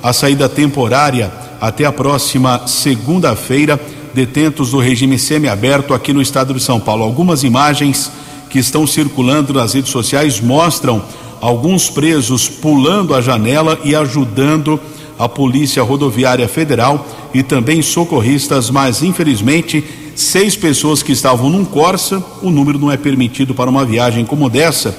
a 0.00 0.12
saída 0.12 0.48
temporária 0.48 1.32
até 1.60 1.84
a 1.84 1.90
próxima 1.90 2.68
segunda-feira. 2.68 3.76
Detentos 4.14 4.70
do 4.70 4.78
regime 4.78 5.18
semiaberto 5.18 5.92
aqui 5.92 6.12
no 6.12 6.22
estado 6.22 6.54
de 6.54 6.62
São 6.62 6.78
Paulo. 6.78 7.02
Algumas 7.02 7.42
imagens 7.42 8.08
que 8.48 8.60
estão 8.60 8.86
circulando 8.86 9.52
nas 9.52 9.74
redes 9.74 9.90
sociais 9.90 10.40
mostram 10.40 11.02
alguns 11.40 11.90
presos 11.90 12.48
pulando 12.48 13.12
a 13.12 13.20
janela 13.20 13.80
e 13.82 13.96
ajudando 13.96 14.80
a 15.18 15.28
Polícia 15.28 15.82
Rodoviária 15.82 16.46
Federal 16.46 17.04
e 17.34 17.42
também 17.42 17.82
socorristas, 17.82 18.70
mas 18.70 19.02
infelizmente 19.02 19.82
seis 20.14 20.54
pessoas 20.54 21.02
que 21.02 21.10
estavam 21.10 21.50
num 21.50 21.64
Corsa, 21.64 22.22
o 22.42 22.48
número 22.48 22.78
não 22.78 22.92
é 22.92 22.96
permitido 22.96 23.56
para 23.56 23.68
uma 23.68 23.84
viagem 23.84 24.24
como 24.24 24.48
dessa, 24.48 24.96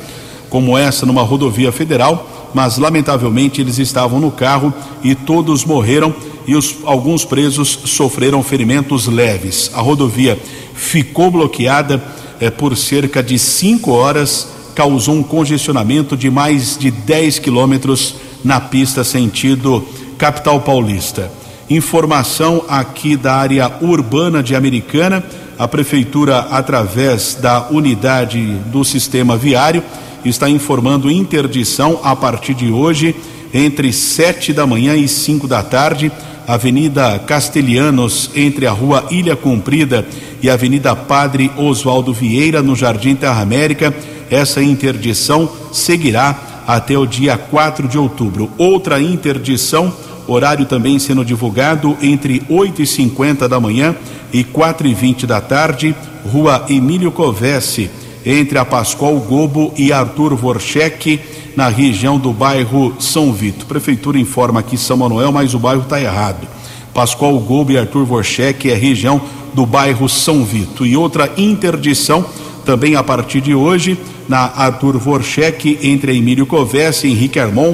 como 0.50 0.78
essa 0.78 1.06
numa 1.06 1.22
rodovia 1.22 1.72
federal, 1.72 2.28
mas 2.54 2.78
lamentavelmente 2.78 3.62
eles 3.62 3.78
estavam 3.78 4.20
no 4.20 4.32
carro 4.32 4.74
e 5.04 5.14
todos 5.14 5.64
morreram 5.64 6.14
e 6.48 6.56
os, 6.56 6.78
alguns 6.84 7.24
presos 7.24 7.80
sofreram 7.86 8.42
ferimentos 8.42 9.08
leves. 9.08 9.72
A 9.74 9.82
rodovia 9.82 10.38
ficou 10.74 11.30
bloqueada 11.30 12.04
eh, 12.40 12.50
por 12.50 12.76
cerca 12.76 13.22
de 13.22 13.38
cinco 13.38 13.92
horas 13.92 14.48
causou 14.74 15.16
um 15.16 15.24
congestionamento 15.24 16.16
de 16.16 16.30
mais 16.30 16.78
de 16.78 16.90
10 16.90 17.40
quilômetros 17.40 18.16
na 18.44 18.62
pista 18.62 19.04
sentido 19.04 19.86
capital 20.18 20.62
paulista. 20.62 21.32
Informação 21.70 22.64
aqui 22.68 23.16
da 23.16 23.36
área 23.36 23.72
urbana 23.82 24.42
de 24.42 24.56
Americana, 24.56 25.24
a 25.58 25.68
prefeitura 25.68 26.40
através 26.40 27.36
da 27.36 27.68
unidade 27.70 28.42
do 28.68 28.84
sistema 28.84 29.36
viário 29.38 29.84
está 30.26 30.50
informando 30.50 31.10
interdição 31.10 32.00
a 32.04 32.16
partir 32.16 32.54
de 32.54 32.72
hoje 32.72 33.16
entre 33.54 33.92
sete 33.92 34.54
da 34.54 34.66
manhã 34.68 34.96
e 34.96 35.08
cinco 35.08 35.48
da 35.48 35.64
tarde, 35.64 36.12
Avenida 36.48 37.20
Castelhanos 37.20 38.32
entre 38.36 38.66
a 38.68 38.72
Rua 38.72 39.06
Ilha 39.12 39.36
Comprida 39.36 40.06
e 40.42 40.50
a 40.50 40.54
Avenida 40.54 40.96
Padre 40.96 41.52
Oswaldo 41.58 42.14
Vieira 42.14 42.62
no 42.62 42.76
Jardim 42.76 43.16
Terra 43.16 43.42
América 43.42 43.94
essa 44.30 44.62
interdição 44.62 45.50
seguirá 45.72 46.64
até 46.68 46.98
o 46.98 47.06
dia 47.06 47.38
4 47.38 47.88
de 47.88 47.98
outubro. 47.98 48.50
Outra 48.58 49.02
interdição, 49.02 49.92
horário 50.28 50.66
também 50.66 51.00
sendo 51.00 51.26
divulgado 51.26 51.98
entre 52.02 52.44
8 52.48 52.82
e 52.84 52.88
50 52.88 53.50
da 53.50 53.60
manhã 53.60 53.96
e 54.32 54.44
4 54.44 54.88
e 54.88 54.94
20 54.94 55.26
da 55.26 55.42
tarde, 55.42 55.96
Rua 56.32 56.66
Emílio 56.70 57.12
Covesse, 57.12 57.90
entre 58.30 58.60
a 58.60 58.64
Pascoal 58.66 59.16
Gobo 59.16 59.74
e 59.76 59.92
Arthur 59.92 60.36
Vorchek, 60.36 61.20
na 61.56 61.68
região 61.68 62.20
do 62.20 62.32
bairro 62.32 62.94
São 63.00 63.34
Vito. 63.34 63.66
Prefeitura 63.66 64.20
informa 64.20 64.60
aqui 64.60 64.78
São 64.78 64.98
Manuel, 64.98 65.32
mas 65.32 65.56
o 65.56 65.60
bairro 65.60 65.82
está 65.82 66.00
errado. 66.00 66.48
Pascoal 66.94 67.40
Gobo 67.40 67.72
e 67.72 67.78
Arthur 67.78 68.06
Vorchek 68.06 68.70
é 68.70 68.76
região 68.76 69.20
do 69.52 69.66
bairro 69.66 70.08
São 70.08 70.46
Vito. 70.46 70.86
E 70.86 70.96
outra 70.96 71.32
interdição 71.38 72.24
também 72.64 72.96
a 72.96 73.04
partir 73.04 73.42
de 73.42 73.56
hoje 73.56 73.98
na 74.28 74.42
Arthur 74.42 75.00
Vorchek, 75.00 75.80
entre 75.82 76.16
Emílio 76.16 76.46
Covesse 76.46 77.08
e 77.08 77.12
Henrique 77.12 77.40
Armon, 77.40 77.74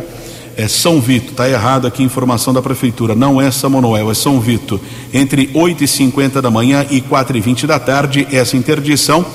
é 0.55 0.69
São 0.69 1.01
Vito, 1.01 1.33
tá 1.33 1.49
errado 1.49 1.85
aqui 1.85 2.01
a 2.01 2.05
informação 2.05 2.53
da 2.53 2.61
prefeitura, 2.61 3.13
não 3.13 3.41
é 3.41 3.51
São 3.51 3.69
Manuel, 3.69 4.09
é 4.09 4.13
São 4.13 4.39
Vito, 4.39 4.79
entre 5.13 5.49
8 5.53 5.83
e 5.83 5.87
50 5.87 6.41
da 6.41 6.49
manhã 6.49 6.85
e 6.89 7.01
4 7.01 7.35
e 7.35 7.41
20 7.41 7.67
da 7.67 7.77
tarde, 7.77 8.25
essa 8.31 8.55
interdição 8.55 9.25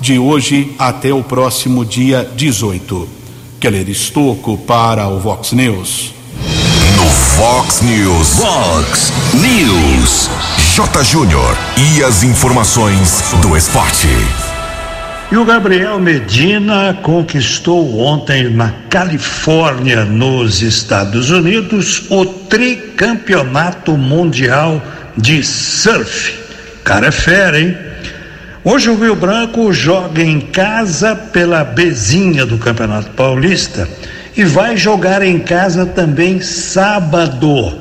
de 0.00 0.18
hoje 0.18 0.74
até 0.78 1.12
o 1.12 1.22
próximo 1.22 1.84
dia 1.84 2.28
18. 2.36 3.08
Keller 3.60 3.88
Estocco 3.88 4.58
para 4.58 5.08
o 5.08 5.18
Vox 5.18 5.52
News. 5.52 6.12
No 6.96 7.04
Fox 7.04 7.80
News. 7.82 8.38
Fox 8.38 9.12
News. 9.34 10.30
J. 10.74 11.04
Júnior. 11.04 11.56
E 11.76 12.02
as 12.02 12.22
informações 12.22 13.22
do 13.40 13.56
esporte. 13.56 14.08
E 15.32 15.36
o 15.36 15.44
Gabriel 15.44 15.98
Medina 15.98 16.94
conquistou 17.02 17.98
ontem 17.98 18.48
na 18.48 18.70
Califórnia, 18.88 20.04
nos 20.04 20.62
Estados 20.62 21.30
Unidos, 21.30 22.04
o 22.10 22.24
tricampeonato 22.24 23.96
mundial 23.96 24.80
de 25.16 25.42
surf. 25.42 26.38
Cara 26.84 27.08
é 27.08 27.12
fera, 27.12 27.58
hein? 27.58 27.85
Hoje 28.68 28.90
o 28.90 28.98
Rio 28.98 29.14
Branco 29.14 29.72
joga 29.72 30.20
em 30.20 30.40
casa 30.40 31.14
pela 31.14 31.62
Bezinha 31.62 32.44
do 32.44 32.58
Campeonato 32.58 33.10
Paulista 33.12 33.88
e 34.36 34.44
vai 34.44 34.76
jogar 34.76 35.22
em 35.22 35.38
casa 35.38 35.86
também 35.86 36.40
sábado, 36.40 37.78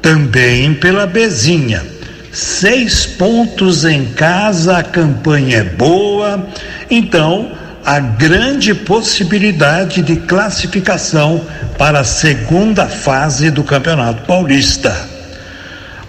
também 0.00 0.72
pela 0.72 1.06
Bezinha 1.06 1.94
seis 2.34 3.06
pontos 3.06 3.84
em 3.84 4.06
casa, 4.06 4.78
a 4.78 4.82
campanha 4.82 5.58
é 5.58 5.64
boa, 5.64 6.48
então 6.90 7.52
a 7.84 8.00
grande 8.00 8.74
possibilidade 8.74 10.02
de 10.02 10.16
classificação 10.16 11.44
para 11.78 12.00
a 12.00 12.04
segunda 12.04 12.86
fase 12.86 13.50
do 13.50 13.62
Campeonato 13.62 14.22
Paulista. 14.22 15.13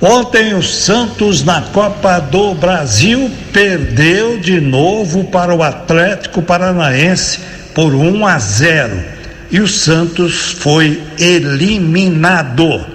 Ontem 0.01 0.53
o 0.53 0.62
Santos 0.62 1.43
na 1.43 1.62
Copa 1.62 2.19
do 2.19 2.53
Brasil 2.53 3.31
perdeu 3.53 4.38
de 4.38 4.60
novo 4.60 5.23
para 5.25 5.55
o 5.55 5.63
Atlético 5.63 6.41
Paranaense 6.41 7.39
por 7.73 7.95
1 7.95 8.27
a 8.27 8.38
0 8.38 9.03
e 9.51 9.62
o 9.62 9.67
Santos 9.67 10.51
foi 10.60 11.01
eliminado. 11.17 12.86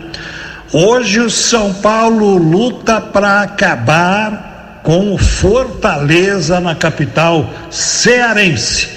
Hoje 0.73 1.21
o 1.21 1.31
São 1.31 1.73
Paulo 1.73 2.37
luta 2.37 3.01
para 3.01 3.41
acabar 3.41 4.81
com 4.83 5.15
o 5.15 5.19
Fortaleza 5.19 6.61
na 6.61 6.75
capital 6.75 7.49
cearense. 7.71 8.89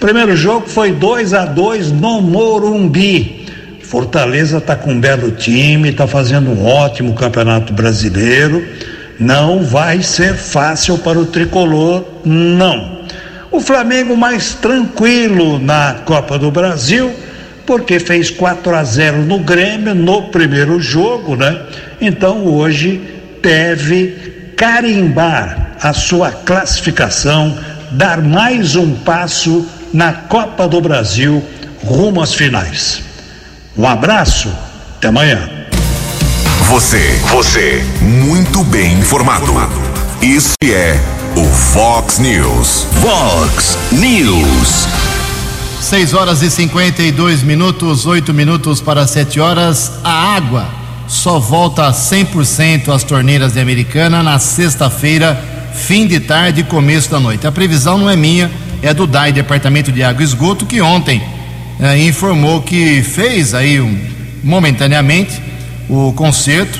Primeiro 0.00 0.34
jogo 0.34 0.66
foi 0.66 0.92
2 0.92 1.34
a 1.34 1.44
2 1.44 1.92
no 1.92 2.22
Morumbi. 2.22 3.39
Fortaleza 3.90 4.58
está 4.58 4.76
com 4.76 4.92
um 4.92 5.00
belo 5.00 5.32
time, 5.32 5.88
está 5.88 6.06
fazendo 6.06 6.52
um 6.52 6.64
ótimo 6.64 7.12
campeonato 7.12 7.72
brasileiro. 7.72 8.64
Não 9.18 9.64
vai 9.64 10.00
ser 10.00 10.34
fácil 10.34 10.96
para 10.98 11.18
o 11.18 11.26
tricolor, 11.26 12.04
não. 12.24 13.00
O 13.50 13.58
Flamengo 13.58 14.16
mais 14.16 14.54
tranquilo 14.54 15.58
na 15.58 16.02
Copa 16.04 16.38
do 16.38 16.52
Brasil 16.52 17.12
porque 17.66 17.98
fez 17.98 18.30
4 18.30 18.76
a 18.76 18.84
0 18.84 19.22
no 19.24 19.40
Grêmio 19.40 19.92
no 19.92 20.28
primeiro 20.28 20.80
jogo, 20.80 21.34
né? 21.34 21.60
Então 22.00 22.44
hoje 22.44 23.00
deve 23.42 24.52
carimbar 24.56 25.72
a 25.82 25.92
sua 25.92 26.30
classificação, 26.30 27.58
dar 27.90 28.22
mais 28.22 28.76
um 28.76 28.94
passo 28.94 29.66
na 29.92 30.12
Copa 30.12 30.68
do 30.68 30.80
Brasil 30.80 31.42
rumo 31.82 32.22
às 32.22 32.32
finais. 32.32 33.09
Um 33.80 33.88
abraço, 33.88 34.52
até 34.98 35.08
amanhã. 35.08 35.48
Você, 36.68 37.18
você, 37.30 37.82
muito 38.02 38.62
bem 38.64 38.98
informado. 38.98 39.54
Isso 40.20 40.52
é 40.62 41.00
o 41.34 41.46
Fox 41.46 42.18
News. 42.18 42.86
Fox 43.00 43.78
News. 43.90 44.86
6 45.80 46.12
horas 46.12 46.42
e 46.42 46.50
52 46.50 47.42
minutos, 47.42 48.04
8 48.04 48.34
minutos 48.34 48.82
para 48.82 49.06
7 49.06 49.40
horas. 49.40 49.92
A 50.04 50.36
água 50.36 50.68
só 51.08 51.38
volta 51.38 51.86
a 51.86 51.92
100% 51.94 52.94
às 52.94 53.02
torneiras 53.02 53.54
de 53.54 53.60
Americana 53.60 54.22
na 54.22 54.38
sexta-feira, 54.38 55.42
fim 55.72 56.06
de 56.06 56.20
tarde 56.20 56.60
e 56.60 56.64
começo 56.64 57.10
da 57.10 57.18
noite. 57.18 57.46
A 57.46 57.50
previsão 57.50 57.96
não 57.96 58.10
é 58.10 58.14
minha, 58.14 58.50
é 58.82 58.92
do 58.92 59.06
DAI, 59.06 59.32
Departamento 59.32 59.90
de 59.90 60.02
Água 60.02 60.20
e 60.20 60.26
Esgoto, 60.26 60.66
que 60.66 60.82
ontem 60.82 61.39
eh, 61.80 61.98
informou 62.06 62.60
que 62.60 63.02
fez 63.02 63.54
aí 63.54 63.80
um, 63.80 63.98
momentaneamente 64.44 65.40
o 65.88 66.12
conserto, 66.12 66.78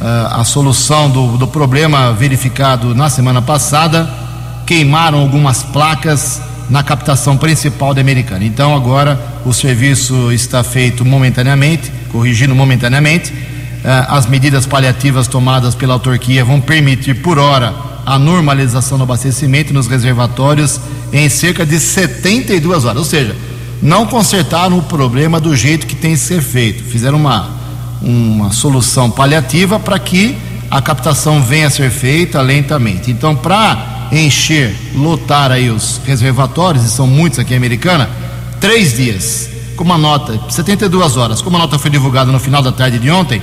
eh, 0.00 0.04
a 0.30 0.44
solução 0.44 1.10
do, 1.10 1.38
do 1.38 1.48
problema 1.48 2.12
verificado 2.12 2.94
na 2.94 3.08
semana 3.08 3.40
passada. 3.40 4.08
Queimaram 4.66 5.18
algumas 5.18 5.62
placas 5.62 6.40
na 6.68 6.82
captação 6.82 7.36
principal 7.36 7.94
da 7.94 8.00
Americana. 8.00 8.44
Então 8.44 8.74
agora 8.74 9.18
o 9.44 9.52
serviço 9.52 10.30
está 10.32 10.62
feito 10.62 11.04
momentaneamente, 11.04 11.90
corrigindo 12.10 12.54
momentaneamente. 12.54 13.32
Eh, 13.84 14.06
as 14.08 14.26
medidas 14.26 14.66
paliativas 14.66 15.26
tomadas 15.26 15.74
pela 15.74 15.94
autarquia 15.94 16.44
vão 16.44 16.60
permitir 16.60 17.14
por 17.14 17.38
hora 17.38 17.74
a 18.04 18.18
normalização 18.18 18.98
do 18.98 19.04
abastecimento 19.04 19.72
nos 19.72 19.86
reservatórios 19.86 20.80
em 21.12 21.28
cerca 21.28 21.64
de 21.64 21.80
72 21.80 22.84
horas. 22.84 22.98
Ou 22.98 23.04
seja, 23.04 23.34
não 23.82 24.06
consertaram 24.06 24.78
o 24.78 24.82
problema 24.82 25.40
do 25.40 25.56
jeito 25.56 25.86
que 25.86 25.96
tem 25.96 26.12
que 26.12 26.18
ser 26.18 26.40
feito. 26.40 26.84
Fizeram 26.84 27.18
uma, 27.18 27.50
uma 28.00 28.52
solução 28.52 29.10
paliativa 29.10 29.80
para 29.80 29.98
que 29.98 30.38
a 30.70 30.80
captação 30.80 31.42
venha 31.42 31.66
a 31.66 31.70
ser 31.70 31.90
feita 31.90 32.40
lentamente. 32.40 33.10
Então, 33.10 33.34
para 33.34 34.08
encher, 34.12 34.74
lotar 34.94 35.50
aí 35.50 35.68
os 35.68 36.00
reservatórios, 36.06 36.84
e 36.84 36.88
são 36.88 37.06
muitos 37.06 37.40
aqui 37.40 37.54
em 37.54 37.56
Americana, 37.56 38.08
três 38.60 38.96
dias, 38.96 39.50
com 39.76 39.82
uma 39.82 39.98
nota, 39.98 40.38
72 40.48 41.16
horas. 41.16 41.42
Como 41.42 41.56
a 41.56 41.58
nota 41.58 41.78
foi 41.78 41.90
divulgada 41.90 42.30
no 42.30 42.38
final 42.38 42.62
da 42.62 42.70
tarde 42.70 42.98
de 42.98 43.10
ontem, 43.10 43.42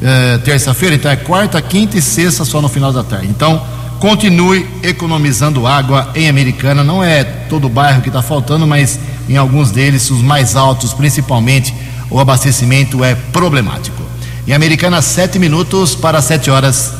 eh, 0.00 0.38
terça-feira, 0.44 0.94
então 0.94 1.10
é 1.10 1.16
quarta, 1.16 1.60
quinta 1.60 1.98
e 1.98 2.02
sexta 2.02 2.44
só 2.44 2.62
no 2.62 2.68
final 2.68 2.92
da 2.92 3.02
tarde. 3.02 3.26
Então, 3.28 3.62
continue 3.98 4.66
economizando 4.82 5.66
água 5.66 6.10
em 6.14 6.28
Americana. 6.28 6.82
Não 6.82 7.02
é 7.04 7.22
todo 7.22 7.66
o 7.66 7.68
bairro 7.68 8.02
que 8.02 8.08
está 8.08 8.22
faltando, 8.22 8.66
mas 8.66 8.98
em 9.28 9.36
alguns 9.36 9.70
deles, 9.70 10.10
os 10.10 10.22
mais 10.22 10.56
altos, 10.56 10.92
principalmente, 10.92 11.74
o 12.10 12.18
abastecimento 12.18 13.02
é 13.04 13.14
problemático. 13.14 14.02
Em 14.46 14.52
Americana, 14.52 15.00
sete 15.00 15.38
minutos 15.38 15.94
para 15.94 16.20
sete 16.20 16.50
horas. 16.50 16.92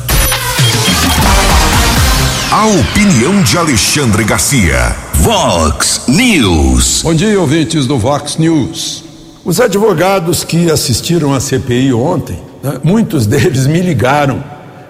A 2.51 2.65
opinião 2.65 3.41
de 3.41 3.57
Alexandre 3.57 4.23
Garcia. 4.23 4.95
Vox 5.15 6.01
News. 6.07 7.01
Bom 7.03 7.13
dia, 7.13 7.39
ouvintes 7.39 7.85
do 7.85 7.97
Vox 7.97 8.37
News. 8.37 9.03
Os 9.43 9.59
advogados 9.59 10.43
que 10.43 10.71
assistiram 10.71 11.33
à 11.33 11.39
CPI 11.39 11.93
ontem, 11.93 12.39
né, 12.63 12.79
muitos 12.83 13.25
deles 13.27 13.67
me 13.67 13.81
ligaram 13.81 14.43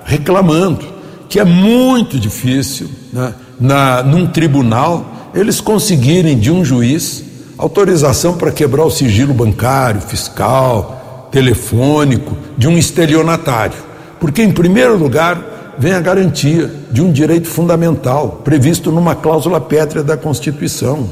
reclamando 0.05 0.93
que 1.33 1.39
é 1.39 1.43
muito 1.43 2.19
difícil, 2.19 2.87
né, 3.11 3.33
na, 3.59 4.03
num 4.03 4.27
tribunal, 4.27 5.12
eles 5.33 5.59
conseguirem 5.59 6.37
de 6.37 6.51
um 6.51 6.63
juiz 6.63 7.23
autorização 7.57 8.35
para 8.35 8.51
quebrar 8.51 8.85
o 8.85 8.91
sigilo 8.91 9.33
bancário, 9.33 10.01
fiscal, 10.01 11.29
telefônico 11.31 12.37
de 12.57 12.67
um 12.67 12.77
estelionatário. 12.77 13.77
Porque, 14.19 14.41
em 14.43 14.51
primeiro 14.51 14.97
lugar, 14.97 15.75
vem 15.77 15.93
a 15.93 15.99
garantia 15.99 16.71
de 16.91 17.01
um 17.01 17.11
direito 17.11 17.47
fundamental 17.47 18.41
previsto 18.43 18.91
numa 18.91 19.15
cláusula 19.15 19.59
pétrea 19.59 20.03
da 20.03 20.15
Constituição, 20.15 21.09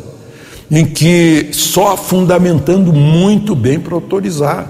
em 0.70 0.86
que 0.86 1.50
só 1.52 1.98
fundamentando 1.98 2.94
muito 2.94 3.56
bem 3.56 3.80
para 3.80 3.96
autorizar 3.96 4.68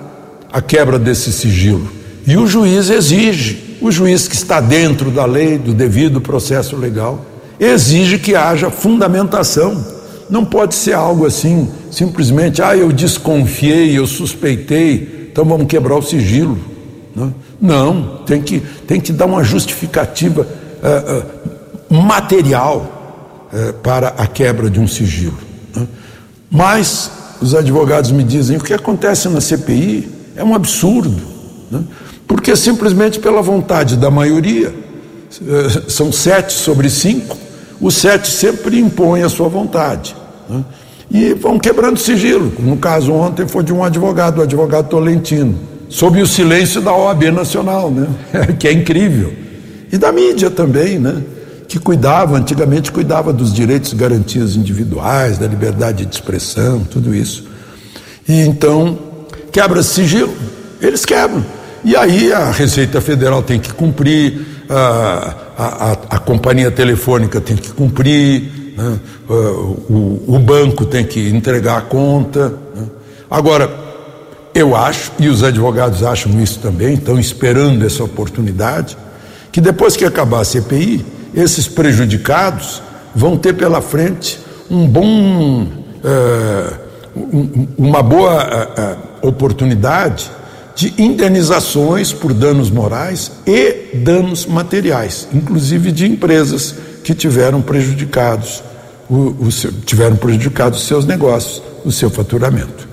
a 0.52 0.62
quebra 0.62 0.98
desse 0.98 1.32
sigilo. 1.32 1.88
E 2.26 2.38
o 2.38 2.48
juiz 2.48 2.90
exige, 2.90 3.78
o 3.82 3.92
juiz 3.92 4.28
que 4.28 4.36
está 4.36 4.62
dentro 4.62 5.12
da 5.12 5.26
lei, 5.26 5.58
do 5.58 5.74
devido 5.74 6.22
processo 6.22 6.76
legal, 6.76 7.26
exige 7.62 8.17
que 8.17 8.36
haja 8.36 8.71
fundamentação. 8.71 9.86
Não 10.28 10.43
pode 10.43 10.74
ser 10.74 10.93
algo 10.93 11.28
assim, 11.28 11.69
simplesmente, 11.91 12.62
ah, 12.62 12.76
eu 12.76 12.91
desconfiei, 12.91 13.97
eu 13.97 14.08
suspeitei, 14.08 15.30
então 15.32 15.45
vamos 15.45 15.67
quebrar 15.67 15.95
o 15.95 16.02
sigilo. 16.02 16.58
Não, 17.15 17.36
não 17.62 18.24
tem, 18.26 18.41
que, 18.41 18.62
tem 18.88 19.00
que 19.00 19.12
dar 19.12 19.26
uma 19.26 19.43
justificativa 19.43 20.41
uh, 20.41 21.93
uh, 21.93 22.02
material 22.02 23.50
uh, 23.54 23.74
para 23.74 24.08
a 24.17 24.26
quebra 24.26 24.69
de 24.69 24.80
um 24.80 24.88
sigilo. 24.88 25.38
Né? 25.76 25.86
Mas 26.50 27.12
os 27.41 27.54
advogados 27.54 28.12
me 28.12 28.24
dizem: 28.24 28.56
o 28.56 28.63
que 28.63 28.74
acontece 28.74 29.28
na 29.28 29.41
CPI 29.41 30.10
é 30.38 30.43
um 30.43 30.56
absurdo, 30.56 31.21
né? 31.69 31.84
porque 32.26 32.56
simplesmente 32.56 33.19
pela 33.19 33.41
vontade 33.41 33.97
da 33.97 34.10
maioria, 34.10 34.74
são 35.88 36.12
sete 36.12 36.54
sobre 36.54 36.89
cinco, 36.89 37.38
os 37.82 37.96
sete 37.96 38.30
sempre 38.30 38.80
impõem 38.80 39.24
a 39.24 39.30
sua 39.30 39.50
vontade. 39.50 40.15
Né? 40.48 40.63
E 41.10 41.34
vão 41.34 41.60
quebrando 41.60 41.98
sigilo. 41.98 42.54
No 42.60 42.78
caso 42.78 43.12
ontem 43.12 43.48
foi 43.48 43.63
de 43.63 43.74
um 43.74 43.84
advogado, 43.84 44.38
o 44.38 44.41
advogado 44.44 44.88
Tolentino 44.88 45.72
sob 45.91 46.22
o 46.22 46.26
silêncio 46.26 46.82
da 46.82 46.96
OAB 46.96 47.24
Nacional, 47.32 47.91
né? 47.91 48.08
que 48.58 48.67
é 48.67 48.72
incrível. 48.72 49.34
E 49.91 49.98
da 49.98 50.12
mídia 50.12 50.50
também, 50.50 50.98
né? 50.98 51.22
que 51.67 51.80
cuidava, 51.80 52.38
antigamente 52.38 52.91
cuidava 52.91 53.32
dos 53.32 53.54
direitos 53.54 53.94
e 53.94 53.96
garantias 53.96 54.58
individuais, 54.58 55.38
da 55.38 55.48
liberdade 55.48 56.06
de 56.06 56.13
expressão, 56.13 56.84
tudo 56.84 57.15
isso. 57.15 57.46
E 58.28 58.41
então, 58.41 58.98
quebra 59.54 59.82
sigilo, 59.82 60.34
eles 60.82 61.06
quebram. 61.06 61.46
E 61.84 61.96
aí 61.96 62.32
a 62.34 62.52
Receita 62.52 63.00
Federal 63.00 63.41
tem 63.41 63.58
que 63.58 63.74
cumprir, 63.74 64.65
a, 64.70 65.34
a, 65.62 65.91
a 66.15 66.19
companhia 66.19 66.71
telefônica 66.71 67.39
tem 67.39 67.56
que 67.56 67.71
cumprir, 67.71 68.74
né? 68.76 69.00
o, 69.30 70.24
o, 70.28 70.39
banco 70.39 70.86
tem 70.86 71.06
que 71.06 71.30
entregar 71.30 71.78
a 71.78 71.82
conta. 71.82 72.50
Né? 72.76 72.88
Agora, 73.30 73.69
eu 74.56 74.76
acho, 74.76 75.12
e 75.19 75.28
os 75.28 75.43
advogados 75.43 76.04
acham 76.04 76.41
isso 76.41 76.60
também, 76.60 76.95
estão 76.95 77.19
esperando 77.19 77.86
essa 77.86 78.04
oportunidade, 78.04 78.97
que 79.52 79.62
depois 79.62 79.95
que 79.95 80.04
acabar 80.04 80.41
a 80.41 80.45
CPI, 80.45 81.06
esses 81.34 81.67
prejudicados 81.67 82.82
vão 83.13 83.38
ter 83.38 83.54
pela 83.54 83.82
frente 83.82 84.39
um 84.69 84.88
bom, 84.88 85.63
uh, 85.63 86.74
um, 87.15 87.67
uma 87.78 88.02
boa 88.02 88.43
uh, 88.43 89.26
uh, 89.26 89.28
oportunidade 89.28 90.32
de 90.76 90.94
indenizações 90.98 92.14
por 92.14 92.34
danos 92.34 92.70
morais 92.70 93.32
e 93.46 93.96
danos 93.96 94.46
materiais, 94.46 95.28
inclusive 95.34 95.92
de 95.92 96.06
empresas 96.06 96.76
que 97.04 97.14
tiveram 97.14 97.62
prejudicados, 97.62 98.64
o, 99.10 99.36
o 99.40 99.52
seu, 99.52 99.72
tiveram 99.86 100.16
prejudicados 100.16 100.82
os 100.82 100.88
seus 100.88 101.06
negócios, 101.06 101.62
o 101.84 101.92
seu 101.92 102.10
faturamento 102.10 102.92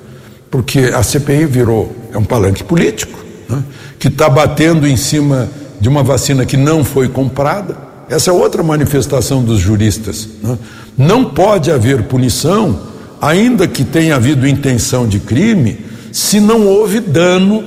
porque 0.51 0.91
a 0.95 1.03
CPI 1.03 1.47
virou 1.47 1.95
é 2.13 2.19
um 2.19 2.25
palanque 2.25 2.65
político 2.65 3.19
né, 3.49 3.63
que 3.99 4.09
está 4.09 4.29
batendo 4.29 4.87
em 4.87 4.97
cima 4.97 5.49
de 5.81 5.89
uma 5.89 6.03
vacina 6.03 6.45
que 6.45 6.57
não 6.57 6.85
foi 6.85 7.09
comprada. 7.09 7.77
Essa 8.09 8.31
é 8.31 8.33
outra 8.33 8.63
manifestação 8.63 9.43
dos 9.43 9.61
juristas. 9.61 10.29
Né? 10.43 10.59
Não 10.97 11.27
pode 11.27 11.71
haver 11.71 12.05
punição, 12.05 12.81
ainda 13.21 13.69
que 13.69 13.85
tenha 13.85 14.17
havido 14.17 14.49
intenção 14.49 15.07
de 15.07 15.21
crime, 15.21 15.85
se 16.13 16.41
não 16.41 16.67
houve 16.67 17.01
dano 17.01 17.65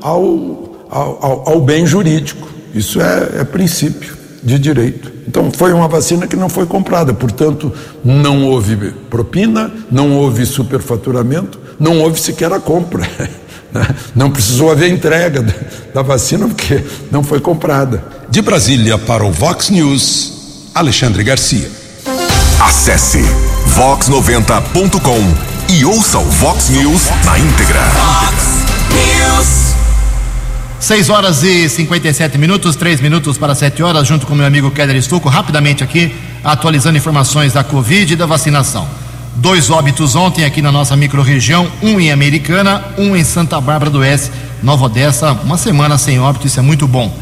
ao, 0.00 0.86
ao, 0.90 1.48
ao 1.48 1.60
bem 1.60 1.86
jurídico. 1.86 2.48
Isso 2.74 3.00
é, 3.00 3.40
é 3.40 3.44
princípio 3.44 4.16
de 4.42 4.58
direito. 4.58 5.12
Então, 5.26 5.50
foi 5.50 5.72
uma 5.72 5.86
vacina 5.86 6.26
que 6.26 6.34
não 6.34 6.48
foi 6.48 6.66
comprada, 6.66 7.12
portanto, 7.12 7.72
não 8.04 8.46
houve 8.46 8.92
propina, 9.08 9.70
não 9.90 10.16
houve 10.16 10.44
superfaturamento, 10.44 11.58
não 11.78 12.00
houve 12.00 12.20
sequer 12.20 12.52
a 12.52 12.60
compra. 12.60 13.08
Né? 13.72 13.86
Não 14.16 14.32
precisou 14.32 14.72
haver 14.72 14.90
entrega 14.90 15.46
da 15.94 16.02
vacina 16.02 16.48
porque 16.48 16.82
não 17.08 17.22
foi 17.22 17.38
comprada. 17.38 18.02
De 18.28 18.42
Brasília 18.42 18.98
para 18.98 19.24
o 19.24 19.30
Vox 19.30 19.70
News, 19.70 20.70
Alexandre 20.74 21.22
Garcia. 21.22 21.70
Acesse 22.58 23.22
vox90.com 23.76 25.49
e 25.70 25.84
ouça 25.84 26.18
o 26.18 26.24
Vox 26.24 26.68
News 26.68 27.02
na 27.24 27.38
íntegra. 27.38 27.80
Fox 27.90 28.64
News. 28.90 29.74
6 30.80 31.10
horas 31.10 31.44
e 31.44 31.68
57 31.68 32.36
minutos, 32.38 32.74
3 32.74 33.00
minutos 33.00 33.38
para 33.38 33.54
7 33.54 33.80
horas, 33.80 34.08
junto 34.08 34.26
com 34.26 34.34
meu 34.34 34.44
amigo 34.44 34.72
Keller 34.72 34.96
Estuco, 34.96 35.28
rapidamente 35.28 35.84
aqui, 35.84 36.12
atualizando 36.42 36.98
informações 36.98 37.52
da 37.52 37.62
Covid 37.62 38.12
e 38.12 38.16
da 38.16 38.26
vacinação. 38.26 38.88
Dois 39.36 39.70
óbitos 39.70 40.16
ontem 40.16 40.44
aqui 40.44 40.60
na 40.60 40.72
nossa 40.72 40.96
microrregião, 40.96 41.70
um 41.80 42.00
em 42.00 42.10
Americana, 42.10 42.84
um 42.98 43.14
em 43.14 43.22
Santa 43.22 43.60
Bárbara 43.60 43.92
do 43.92 43.98
Oeste, 43.98 44.32
Nova 44.64 44.86
Odessa, 44.86 45.30
uma 45.44 45.56
semana 45.56 45.96
sem 45.96 46.18
óbito, 46.18 46.48
isso 46.48 46.58
é 46.58 46.62
muito 46.62 46.88
bom. 46.88 47.16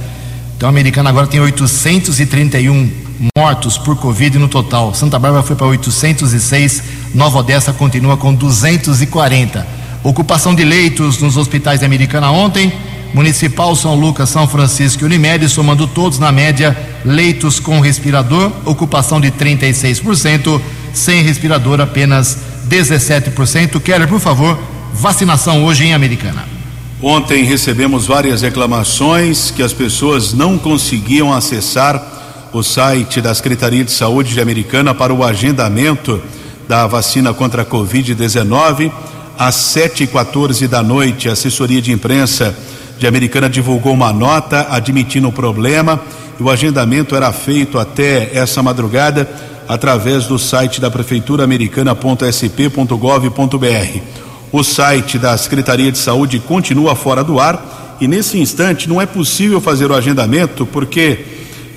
Então 0.57 0.71
a 0.71 0.71
Americana 0.71 1.11
agora 1.11 1.27
tem 1.27 1.39
831 1.39 3.08
mortos 3.37 3.77
por 3.79 3.97
Covid 3.97 4.39
no 4.39 4.49
total. 4.49 4.95
Santa 4.95 5.19
Bárbara 5.19 5.43
foi 5.43 5.57
para 5.57 5.67
806, 5.67 6.83
Nova 7.15 7.39
Odessa 7.39 7.73
continua 7.73 8.17
com 8.17 8.35
240. 8.35 9.67
Ocupação 10.05 10.55
de 10.55 10.65
leitos 10.65 11.21
nos 11.21 11.37
hospitais 11.37 11.81
da 11.81 11.87
Americana 11.87 12.31
ontem, 12.31 12.73
Municipal 13.13 13.75
São 13.75 13.95
Lucas, 13.95 14.29
São 14.29 14.47
Francisco 14.47 15.03
e 15.03 15.07
Unimed, 15.07 15.49
somando 15.49 15.87
todos 15.87 16.19
na 16.19 16.31
média 16.31 16.77
leitos 17.05 17.59
com 17.59 17.81
respirador, 17.81 18.53
ocupação 18.65 19.21
de 19.21 19.31
36%. 19.31 20.61
sem 20.93 21.23
respirador 21.23 21.81
apenas 21.81 22.39
17%. 22.69 23.81
Keller, 23.81 24.09
por 24.09 24.21
favor, 24.21 24.59
vacinação 24.93 25.65
hoje 25.65 25.85
em 25.85 25.95
Americana. 25.95 26.45
Ontem 27.01 27.45
recebemos 27.45 28.07
várias 28.07 28.43
reclamações 28.43 29.53
que 29.53 29.63
as 29.63 29.73
pessoas 29.73 30.33
não 30.33 30.59
conseguiam 30.59 31.33
acessar 31.33 32.18
o 32.53 32.63
site 32.63 33.21
da 33.21 33.35
Secretaria 33.35 33.85
de 33.85 33.91
Saúde 33.91 34.35
de 34.35 34.41
Americana 34.41 34.95
para 34.95 35.13
o 35.13 35.25
agendamento 35.25 36.21
da 36.67 36.87
vacina 36.87 37.33
contra 37.33 37.63
a 37.63 37.67
Covid-19. 37.67 38.91
Às 39.39 39.55
7h14 39.55 40.67
da 40.67 40.83
noite, 40.83 41.29
a 41.29 41.33
assessoria 41.33 41.81
de 41.81 41.93
imprensa 41.93 42.55
de 42.99 43.07
Americana 43.07 43.49
divulgou 43.49 43.93
uma 43.93 44.13
nota 44.13 44.67
admitindo 44.71 45.29
o 45.29 45.33
problema 45.33 46.01
o 46.41 46.49
agendamento 46.49 47.17
era 47.17 47.33
feito 47.33 47.79
até 47.79 48.31
essa 48.33 48.63
madrugada 48.63 49.29
através 49.67 50.27
do 50.27 50.39
site 50.39 50.81
da 50.81 50.91
Prefeitura 50.91 51.43
Americana.sp.gov.br. 51.43 54.01
O 54.53 54.63
site 54.63 55.19
da 55.19 55.37
Secretaria 55.37 55.91
de 55.91 55.99
Saúde 55.99 56.39
continua 56.39 56.95
fora 56.95 57.25
do 57.25 57.41
ar 57.41 57.97
e 58.01 58.07
nesse 58.07 58.39
instante 58.39 58.89
não 58.89 59.01
é 59.01 59.07
possível 59.07 59.61
fazer 59.61 59.91
o 59.91 59.95
agendamento 59.95 60.65
porque 60.65 61.19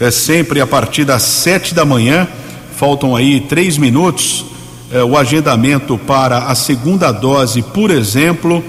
é 0.02 0.12
sempre 0.12 0.60
a 0.60 0.68
partir 0.68 1.06
das 1.06 1.22
sete 1.22 1.74
da 1.74 1.86
manhã, 1.86 2.28
faltam 2.76 3.16
aí 3.16 3.40
três 3.40 3.78
minutos, 3.78 4.46
é, 4.92 5.04
o 5.04 5.16
agendamento 5.16 5.98
para 5.98 6.40
a 6.40 6.56
segunda 6.56 7.12
dose, 7.12 7.62
por 7.62 7.92
exemplo, 7.92 8.64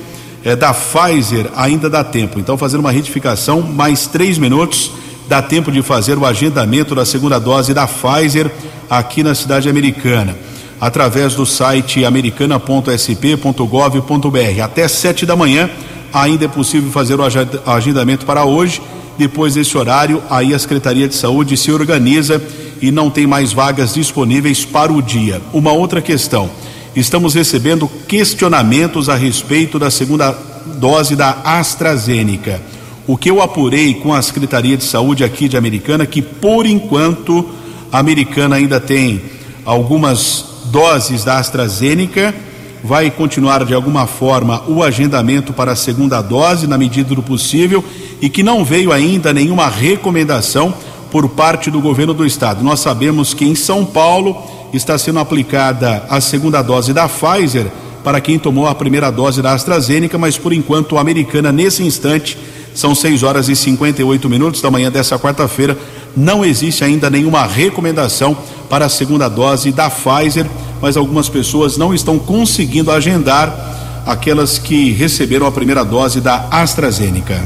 é, 0.44 0.54
da 0.54 0.74
Pfizer 0.74 1.46
ainda 1.56 1.88
dá 1.88 2.04
tempo. 2.04 2.38
Então, 2.38 2.58
fazendo 2.58 2.80
uma 2.80 2.92
retificação, 2.92 3.62
mais 3.62 4.06
três 4.06 4.36
minutos, 4.36 4.90
dá 5.28 5.40
tempo 5.40 5.72
de 5.72 5.82
fazer 5.82 6.18
o 6.18 6.26
agendamento 6.26 6.94
da 6.94 7.06
segunda 7.06 7.40
dose 7.40 7.72
da 7.72 7.86
Pfizer 7.86 8.50
aqui 8.90 9.22
na 9.22 9.34
cidade 9.34 9.68
americana 9.68 10.36
através 10.82 11.34
do 11.36 11.46
site 11.46 12.04
americana.sp.gov.br. 12.04 14.62
Até 14.64 14.88
sete 14.88 15.24
da 15.24 15.36
manhã 15.36 15.70
ainda 16.12 16.44
é 16.44 16.48
possível 16.48 16.90
fazer 16.90 17.20
o 17.20 17.22
agendamento 17.64 18.26
para 18.26 18.44
hoje. 18.44 18.82
Depois 19.18 19.54
desse 19.54 19.76
horário, 19.76 20.22
aí 20.30 20.54
a 20.54 20.58
Secretaria 20.58 21.08
de 21.08 21.14
Saúde 21.14 21.56
se 21.56 21.70
organiza 21.70 22.42
e 22.80 22.90
não 22.90 23.10
tem 23.10 23.26
mais 23.26 23.52
vagas 23.52 23.94
disponíveis 23.94 24.64
para 24.64 24.92
o 24.92 25.02
dia. 25.02 25.40
Uma 25.52 25.72
outra 25.72 26.00
questão: 26.00 26.50
estamos 26.96 27.34
recebendo 27.34 27.88
questionamentos 28.08 29.08
a 29.08 29.14
respeito 29.14 29.78
da 29.78 29.90
segunda 29.90 30.32
dose 30.78 31.14
da 31.14 31.38
AstraZeneca. 31.44 32.60
O 33.06 33.16
que 33.16 33.30
eu 33.30 33.42
apurei 33.42 33.94
com 33.94 34.14
a 34.14 34.22
Secretaria 34.22 34.76
de 34.76 34.84
Saúde 34.84 35.24
aqui 35.24 35.48
de 35.48 35.56
Americana, 35.56 36.06
que 36.06 36.22
por 36.22 36.66
enquanto 36.66 37.48
a 37.90 37.98
Americana 37.98 38.56
ainda 38.56 38.80
tem 38.80 39.20
algumas 39.64 40.46
doses 40.66 41.24
da 41.24 41.38
AstraZeneca. 41.38 42.34
Vai 42.82 43.10
continuar 43.10 43.64
de 43.64 43.74
alguma 43.74 44.06
forma 44.06 44.62
o 44.66 44.82
agendamento 44.82 45.52
para 45.52 45.72
a 45.72 45.76
segunda 45.76 46.20
dose, 46.20 46.66
na 46.66 46.76
medida 46.76 47.14
do 47.14 47.22
possível, 47.22 47.84
e 48.20 48.28
que 48.28 48.42
não 48.42 48.64
veio 48.64 48.92
ainda 48.92 49.32
nenhuma 49.32 49.68
recomendação 49.68 50.74
por 51.10 51.28
parte 51.28 51.70
do 51.70 51.80
governo 51.80 52.14
do 52.14 52.26
estado. 52.26 52.64
Nós 52.64 52.80
sabemos 52.80 53.34
que 53.34 53.44
em 53.44 53.54
São 53.54 53.84
Paulo 53.84 54.36
está 54.72 54.96
sendo 54.96 55.18
aplicada 55.18 56.04
a 56.08 56.20
segunda 56.20 56.62
dose 56.62 56.92
da 56.92 57.08
Pfizer 57.08 57.66
para 58.02 58.20
quem 58.20 58.38
tomou 58.38 58.66
a 58.66 58.74
primeira 58.74 59.10
dose 59.10 59.40
da 59.40 59.52
AstraZeneca, 59.52 60.18
mas 60.18 60.36
por 60.36 60.52
enquanto 60.52 60.96
a 60.96 61.00
americana, 61.00 61.52
nesse 61.52 61.84
instante, 61.84 62.36
são 62.74 62.94
6 62.94 63.22
horas 63.22 63.48
e 63.48 63.54
58 63.54 64.28
minutos 64.28 64.60
da 64.60 64.70
manhã 64.70 64.90
dessa 64.90 65.18
quarta-feira, 65.18 65.76
não 66.16 66.44
existe 66.44 66.82
ainda 66.82 67.08
nenhuma 67.08 67.46
recomendação 67.46 68.36
para 68.68 68.86
a 68.86 68.88
segunda 68.88 69.28
dose 69.28 69.70
da 69.70 69.90
Pfizer, 69.90 70.46
mas 70.82 70.96
algumas 70.96 71.28
pessoas 71.28 71.76
não 71.76 71.94
estão 71.94 72.18
conseguindo 72.18 72.90
agendar 72.90 74.02
aquelas 74.04 74.58
que 74.58 74.90
receberam 74.90 75.46
a 75.46 75.52
primeira 75.52 75.84
dose 75.84 76.20
da 76.20 76.48
AstraZeneca. 76.50 77.40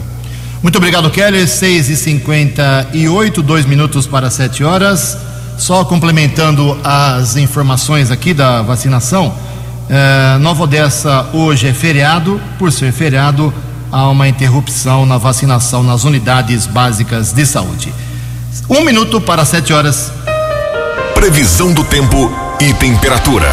Muito 0.63 0.77
obrigado, 0.77 1.11
Kelly. 1.11 1.47
6 1.47 1.91
e 1.91 1.97
58 1.97 3.43
dois 3.43 3.67
minutos 3.67 4.07
para 4.07 4.31
7 4.31 4.65
horas. 4.65 5.19
Só 5.59 5.85
complementando 5.85 6.77
as 6.83 7.37
informações 7.37 8.11
aqui 8.11 8.33
da 8.33 8.63
vacinação. 8.63 9.35
Eh, 9.89 10.39
Nova 10.41 10.65
Odessa 10.65 11.27
hoje 11.35 11.69
é 11.69 11.75
feriado. 11.75 12.41
Por 12.59 12.73
ser 12.73 12.91
feriado, 12.91 13.53
há 13.93 14.09
uma 14.09 14.27
interrupção 14.27 15.05
na 15.05 15.19
vacinação 15.19 15.83
nas 15.83 16.05
unidades 16.05 16.67
básicas 16.67 17.33
de 17.33 17.45
saúde. 17.45 17.93
Um 18.69 18.83
minuto 18.83 19.21
para 19.21 19.45
7 19.45 19.73
horas. 19.75 20.11
Previsão 21.15 21.73
do 21.73 21.85
tempo 21.85 22.46
e 22.61 22.73
temperatura. 22.73 23.49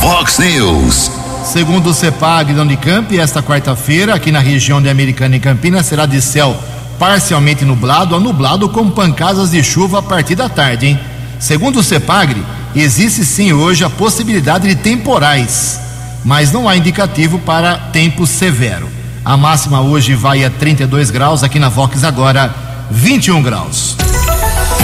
Vox 0.00 0.38
News. 0.38 1.10
Segundo 1.44 1.90
o 1.90 1.94
CEPAG 1.94 2.54
da 2.54 2.62
Unicamp, 2.62 3.18
esta 3.18 3.42
quarta-feira, 3.42 4.14
aqui 4.14 4.32
na 4.32 4.38
região 4.38 4.80
de 4.80 4.88
Americana 4.88 5.36
e 5.36 5.40
Campinas, 5.40 5.86
será 5.86 6.06
de 6.06 6.20
céu 6.22 6.56
parcialmente 6.98 7.64
nublado 7.64 8.14
a 8.14 8.20
nublado 8.20 8.68
com 8.68 8.88
pancadas 8.88 9.50
de 9.50 9.62
chuva 9.62 9.98
a 9.98 10.02
partir 10.02 10.34
da 10.34 10.48
tarde, 10.48 10.86
hein? 10.86 11.00
Segundo 11.38 11.80
o 11.80 11.82
CEPAGRE, 11.82 12.42
existe 12.74 13.24
sim 13.24 13.52
hoje 13.52 13.84
a 13.84 13.90
possibilidade 13.90 14.68
de 14.68 14.76
temporais, 14.76 15.80
mas 16.24 16.52
não 16.52 16.68
há 16.68 16.76
indicativo 16.76 17.38
para 17.40 17.76
tempo 17.76 18.26
severo. 18.26 18.88
A 19.24 19.36
máxima 19.36 19.80
hoje 19.80 20.14
vai 20.14 20.44
a 20.44 20.50
32 20.50 21.10
graus, 21.10 21.42
aqui 21.42 21.58
na 21.58 21.68
Vox 21.68 22.02
agora 22.02 22.54
21 22.90 23.42
graus. 23.42 23.96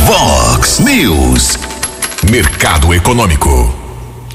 Vox 0.06 0.80
News. 0.80 1.67
Mercado 2.24 2.92
Econômico. 2.92 3.72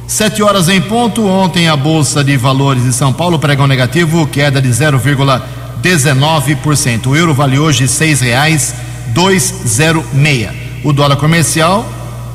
Sete 0.08 0.42
horas 0.42 0.70
em 0.70 0.80
ponto. 0.82 1.28
Ontem 1.28 1.68
a 1.68 1.76
Bolsa 1.76 2.24
de 2.24 2.38
Valores 2.38 2.84
de 2.84 2.94
São 2.94 3.12
Paulo 3.12 3.38
pregão 3.38 3.68
negativo, 3.68 4.26
queda 4.26 4.62
de 4.62 4.70
0,19%. 4.70 7.08
O 7.08 7.16
euro 7.16 7.34
vale 7.34 7.60
hoje 7.60 7.86
seis 7.88 8.22
reais 8.22 8.74
dois 9.10 9.54
zero 9.68 10.02
meia. 10.14 10.56
O 10.84 10.94
dólar 10.94 11.18
comercial 11.18 11.86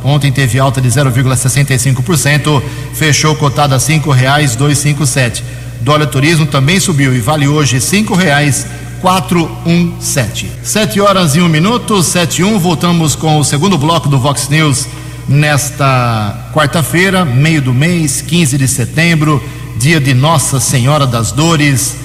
ontem 0.05 0.31
teve 0.31 0.61
alta 0.61 0.81
de 0.81 0.89
0,65%, 0.89 2.63
fechou 2.95 3.35
cotado 3.35 3.75
a 3.75 3.81
cinco 3.81 4.13
reais 4.13 4.55
dois 4.55 4.79
cinco 4.79 5.05
sete. 5.07 5.43
Dólar 5.81 6.07
turismo 6.09 6.47
também 6.47 6.79
subiu 6.79 7.17
e 7.17 7.21
vale 7.21 7.49
hoje 7.49 7.81
cinco 7.81 8.15
reais 8.15 8.67
417. 9.01 10.53
Sete 10.63 11.01
horas 11.01 11.35
e 11.37 11.41
um 11.41 11.49
minuto, 11.49 12.03
sete 12.03 12.43
e 12.43 12.45
um, 12.45 12.59
voltamos 12.59 13.17
com 13.17 13.39
o 13.39 13.45
segundo 13.45 13.79
bloco 13.79 14.11
do 14.11 14.19
Vox 14.19 14.49
News 14.49 14.87
nesta 15.29 16.51
quarta-feira, 16.53 17.25
meio 17.25 17.61
do 17.61 17.75
mês, 17.75 18.21
15 18.23 18.57
de 18.57 18.67
setembro, 18.67 19.43
dia 19.77 20.01
de 20.01 20.15
Nossa 20.15 20.59
Senhora 20.59 21.07
das 21.07 21.33
Dores, 21.33 21.97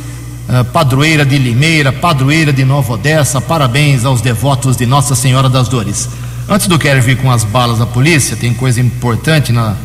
uh, 0.50 0.66
padroeira 0.66 1.26
de 1.26 1.38
Limeira, 1.38 1.92
padroeira 1.92 2.52
de 2.52 2.66
Nova 2.66 2.94
Odessa, 2.94 3.40
parabéns 3.40 4.04
aos 4.04 4.22
devotos 4.22 4.76
de 4.76 4.86
Nossa 4.86 5.16
Senhora 5.16 5.50
das 5.50 5.68
Dores. 5.68 6.10
Antes 6.50 6.68
do 6.68 6.78
Keller 6.78 7.02
vir 7.02 7.18
com 7.18 7.32
as 7.32 7.44
balas 7.44 7.80
da 7.80 7.86
polícia, 7.86 8.36
tem 8.36 8.54
coisa 8.54 8.82
importante 8.82 9.52
na, 9.52 9.76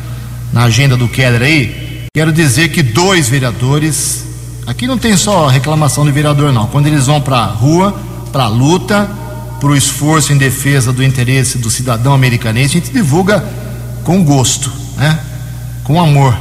na 0.51 0.63
agenda 0.63 0.97
do 0.97 1.07
Keller 1.07 1.41
aí, 1.41 2.05
quero 2.13 2.33
dizer 2.33 2.69
que 2.69 2.83
dois 2.83 3.29
vereadores 3.29 4.29
Aqui 4.69 4.85
não 4.85 4.99
tem 4.99 5.17
só 5.17 5.47
reclamação 5.47 6.05
do 6.05 6.13
vereador, 6.13 6.53
não. 6.53 6.67
Quando 6.67 6.85
eles 6.85 7.07
vão 7.07 7.19
para 7.19 7.37
a 7.37 7.45
rua, 7.47 7.99
para 8.31 8.43
a 8.43 8.47
luta, 8.47 9.09
o 9.67 9.75
esforço 9.75 10.31
em 10.31 10.37
defesa 10.37 10.93
do 10.93 11.03
interesse 11.03 11.57
do 11.57 11.69
cidadão 11.69 12.13
americanense, 12.13 12.77
a 12.77 12.79
gente 12.79 12.91
divulga 12.91 13.43
com 14.03 14.23
gosto, 14.23 14.71
né? 14.97 15.19
com 15.83 15.99
amor. 15.99 16.37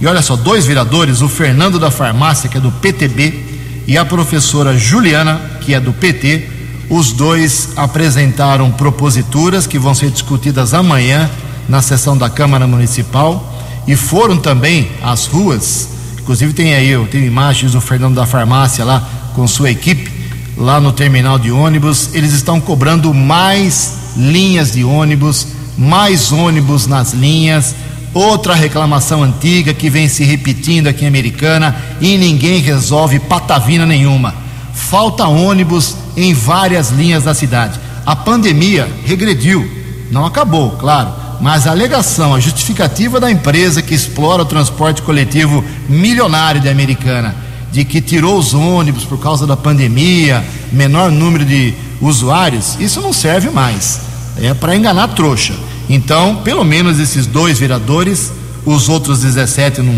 E 0.00 0.06
olha 0.06 0.22
só, 0.22 0.36
dois 0.36 0.66
vereadores, 0.66 1.20
o 1.20 1.28
Fernando 1.28 1.78
da 1.78 1.90
Farmácia, 1.90 2.48
que 2.48 2.56
é 2.56 2.60
do 2.60 2.72
PTB, 2.72 3.82
e 3.86 3.98
a 3.98 4.04
professora 4.04 4.76
Juliana, 4.76 5.40
que 5.60 5.74
é 5.74 5.80
do 5.80 5.92
PT, 5.92 6.48
os 6.88 7.12
dois 7.12 7.70
apresentaram 7.76 8.70
proposituras 8.70 9.66
que 9.66 9.78
vão 9.78 9.94
ser 9.94 10.10
discutidas 10.10 10.74
amanhã 10.74 11.30
na 11.68 11.82
sessão 11.82 12.16
da 12.16 12.28
Câmara 12.28 12.66
Municipal 12.66 13.52
e 13.86 13.96
foram 13.96 14.36
também 14.36 14.90
às 15.02 15.26
ruas 15.26 15.94
Inclusive 16.24 16.54
tem 16.54 16.74
aí, 16.74 16.88
eu 16.88 17.06
tenho 17.06 17.26
imagens 17.26 17.72
do 17.72 17.82
Fernando 17.82 18.14
da 18.14 18.24
Farmácia 18.24 18.82
lá 18.82 19.06
com 19.34 19.46
sua 19.46 19.70
equipe, 19.70 20.10
lá 20.56 20.80
no 20.80 20.92
terminal 20.92 21.38
de 21.38 21.50
ônibus. 21.50 22.10
Eles 22.14 22.32
estão 22.32 22.60
cobrando 22.60 23.12
mais 23.12 24.14
linhas 24.16 24.72
de 24.72 24.84
ônibus, 24.84 25.48
mais 25.76 26.32
ônibus 26.32 26.86
nas 26.86 27.12
linhas. 27.12 27.74
Outra 28.12 28.54
reclamação 28.54 29.22
antiga 29.22 29.74
que 29.74 29.90
vem 29.90 30.08
se 30.08 30.24
repetindo 30.24 30.86
aqui 30.86 31.04
em 31.04 31.08
Americana 31.08 31.76
e 32.00 32.16
ninguém 32.16 32.60
resolve 32.60 33.18
patavina 33.18 33.84
nenhuma. 33.84 34.34
Falta 34.72 35.26
ônibus 35.26 35.96
em 36.16 36.32
várias 36.32 36.90
linhas 36.90 37.24
da 37.24 37.34
cidade. 37.34 37.80
A 38.06 38.14
pandemia 38.14 38.88
regrediu, 39.04 39.68
não 40.10 40.24
acabou, 40.24 40.72
claro 40.72 41.24
mas 41.40 41.66
a 41.66 41.72
alegação, 41.72 42.34
a 42.34 42.40
justificativa 42.40 43.20
da 43.20 43.30
empresa 43.30 43.82
que 43.82 43.94
explora 43.94 44.42
o 44.42 44.46
transporte 44.46 45.02
coletivo 45.02 45.64
milionário 45.88 46.60
de 46.60 46.68
Americana, 46.68 47.34
de 47.74 47.84
que 47.84 48.00
tirou 48.00 48.38
os 48.38 48.54
ônibus 48.54 49.04
por 49.04 49.18
causa 49.18 49.48
da 49.48 49.56
pandemia, 49.56 50.44
menor 50.70 51.10
número 51.10 51.44
de 51.44 51.74
usuários, 52.00 52.76
isso 52.78 53.00
não 53.00 53.12
serve 53.12 53.50
mais. 53.50 54.00
É 54.40 54.54
para 54.54 54.76
enganar 54.76 55.08
trouxa. 55.08 55.54
Então, 55.90 56.36
pelo 56.36 56.64
menos 56.64 57.00
esses 57.00 57.26
dois 57.26 57.58
vereadores, 57.58 58.32
os 58.64 58.88
outros 58.88 59.22
17 59.22 59.82
não, 59.82 59.92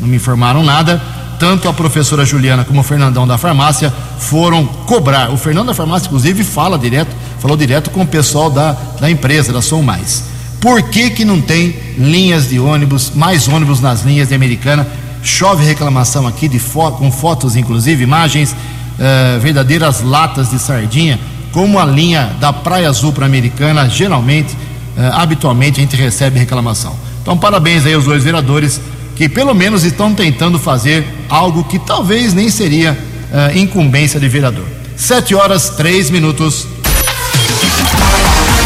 não 0.00 0.08
me 0.08 0.16
informaram 0.16 0.64
nada, 0.64 1.00
tanto 1.38 1.68
a 1.68 1.72
professora 1.72 2.24
Juliana 2.24 2.64
como 2.64 2.80
o 2.80 2.82
Fernandão 2.82 3.28
da 3.28 3.38
farmácia 3.38 3.94
foram 4.18 4.66
cobrar. 4.66 5.30
O 5.30 5.36
Fernando 5.36 5.68
da 5.68 5.74
farmácia, 5.74 6.08
inclusive, 6.08 6.42
fala 6.42 6.76
direto, 6.76 7.14
falou 7.38 7.56
direto 7.56 7.90
com 7.90 8.02
o 8.02 8.06
pessoal 8.06 8.50
da, 8.50 8.72
da 9.00 9.08
empresa, 9.08 9.52
da 9.52 9.62
Som 9.62 9.82
Mais. 9.82 10.24
Por 10.60 10.82
que, 10.82 11.10
que 11.10 11.24
não 11.24 11.40
tem 11.40 11.76
linhas 11.96 12.48
de 12.48 12.58
ônibus, 12.58 13.12
mais 13.14 13.46
ônibus 13.46 13.80
nas 13.80 14.02
linhas 14.02 14.30
de 14.30 14.34
Americana? 14.34 14.84
Chove 15.22 15.64
reclamação 15.64 16.26
aqui 16.26 16.48
de 16.48 16.58
com 16.58 17.12
fotos, 17.12 17.56
inclusive, 17.56 18.02
imagens, 18.02 18.52
uh, 18.52 19.40
verdadeiras 19.40 20.02
latas 20.02 20.50
de 20.50 20.58
sardinha, 20.58 21.18
como 21.52 21.78
a 21.78 21.84
linha 21.84 22.36
da 22.40 22.52
Praia 22.52 22.88
Azul 22.88 23.12
para 23.12 23.26
Americana, 23.26 23.88
geralmente, 23.88 24.54
uh, 24.96 25.12
habitualmente, 25.14 25.80
a 25.80 25.82
gente 25.82 25.96
recebe 25.96 26.38
reclamação. 26.38 26.94
Então, 27.22 27.36
parabéns 27.36 27.84
aí 27.84 27.94
aos 27.94 28.04
dois 28.04 28.24
vereadores 28.24 28.80
que 29.14 29.28
pelo 29.28 29.54
menos 29.54 29.84
estão 29.84 30.14
tentando 30.14 30.58
fazer 30.58 31.06
algo 31.28 31.64
que 31.64 31.78
talvez 31.78 32.32
nem 32.32 32.48
seria 32.48 32.92
uh, 32.92 33.56
incumbência 33.56 34.18
de 34.18 34.28
vereador. 34.28 34.64
Sete 34.96 35.34
horas, 35.34 35.70
três 35.70 36.08
minutos. 36.10 36.66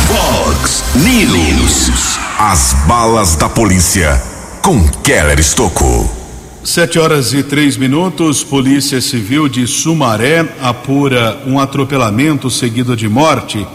Fox 0.06 0.84
News. 0.94 2.18
As 2.38 2.74
balas 2.86 3.34
da 3.36 3.48
polícia 3.48 4.22
com 4.62 4.86
Keller 5.02 5.38
Estocou. 5.38 6.23
Sete 6.64 6.98
horas 6.98 7.34
e 7.34 7.42
três 7.42 7.76
minutos, 7.76 8.42
Polícia 8.42 8.98
Civil 8.98 9.50
de 9.50 9.66
Sumaré 9.66 10.48
apura 10.62 11.38
um 11.46 11.60
atropelamento 11.60 12.48
seguido 12.48 12.96
de 12.96 13.06
morte 13.06 13.66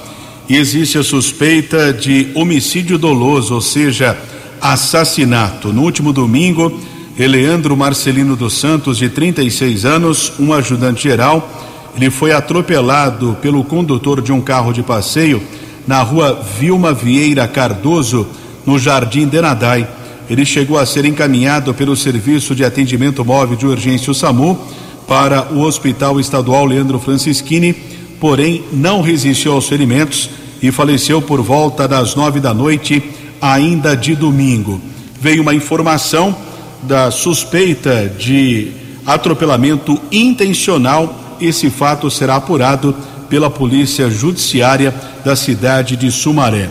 e 0.49 0.55
existe 0.55 0.97
a 0.97 1.03
suspeita 1.03 1.93
de 1.93 2.31
homicídio 2.33 2.97
doloso, 2.97 3.53
ou 3.53 3.61
seja, 3.61 4.17
assassinato. 4.59 5.71
No 5.71 5.83
último 5.83 6.11
domingo, 6.11 6.81
Eleandro 7.15 7.77
Marcelino 7.77 8.35
dos 8.35 8.57
Santos, 8.57 8.97
de 8.97 9.07
36 9.07 9.85
anos, 9.85 10.33
um 10.39 10.51
ajudante 10.51 11.03
geral, 11.03 11.47
ele 11.95 12.09
foi 12.09 12.31
atropelado 12.31 13.37
pelo 13.39 13.63
condutor 13.63 14.19
de 14.19 14.31
um 14.31 14.41
carro 14.41 14.73
de 14.73 14.81
passeio 14.81 15.43
na 15.85 16.01
rua 16.01 16.43
Vilma 16.59 16.91
Vieira 16.91 17.47
Cardoso, 17.47 18.25
no 18.65 18.79
Jardim 18.79 19.27
Denadai. 19.27 19.98
Ele 20.29 20.45
chegou 20.45 20.77
a 20.77 20.85
ser 20.85 21.05
encaminhado 21.05 21.73
pelo 21.73 21.95
Serviço 21.95 22.53
de 22.53 22.63
Atendimento 22.63 23.25
Móvel 23.25 23.57
de 23.57 23.65
Urgência 23.65 24.11
o 24.11 24.15
SAMU 24.15 24.59
para 25.07 25.51
o 25.51 25.61
Hospital 25.61 26.19
Estadual 26.19 26.65
Leandro 26.65 26.99
Francischini, 26.99 27.73
porém 28.19 28.63
não 28.71 29.01
resistiu 29.01 29.53
aos 29.53 29.67
ferimentos 29.67 30.29
e 30.61 30.71
faleceu 30.71 31.21
por 31.21 31.41
volta 31.41 31.87
das 31.87 32.13
nove 32.13 32.39
da 32.39 32.53
noite 32.53 33.01
ainda 33.41 33.95
de 33.95 34.15
domingo. 34.15 34.79
Veio 35.19 35.41
uma 35.41 35.53
informação 35.53 36.35
da 36.83 37.09
suspeita 37.09 38.07
de 38.07 38.71
atropelamento 39.05 39.99
intencional. 40.11 41.37
Esse 41.41 41.69
fato 41.69 42.11
será 42.11 42.35
apurado 42.35 42.95
pela 43.29 43.49
Polícia 43.49 44.09
Judiciária 44.09 44.93
da 45.23 45.35
cidade 45.35 45.95
de 45.95 46.11
Sumaré. 46.11 46.69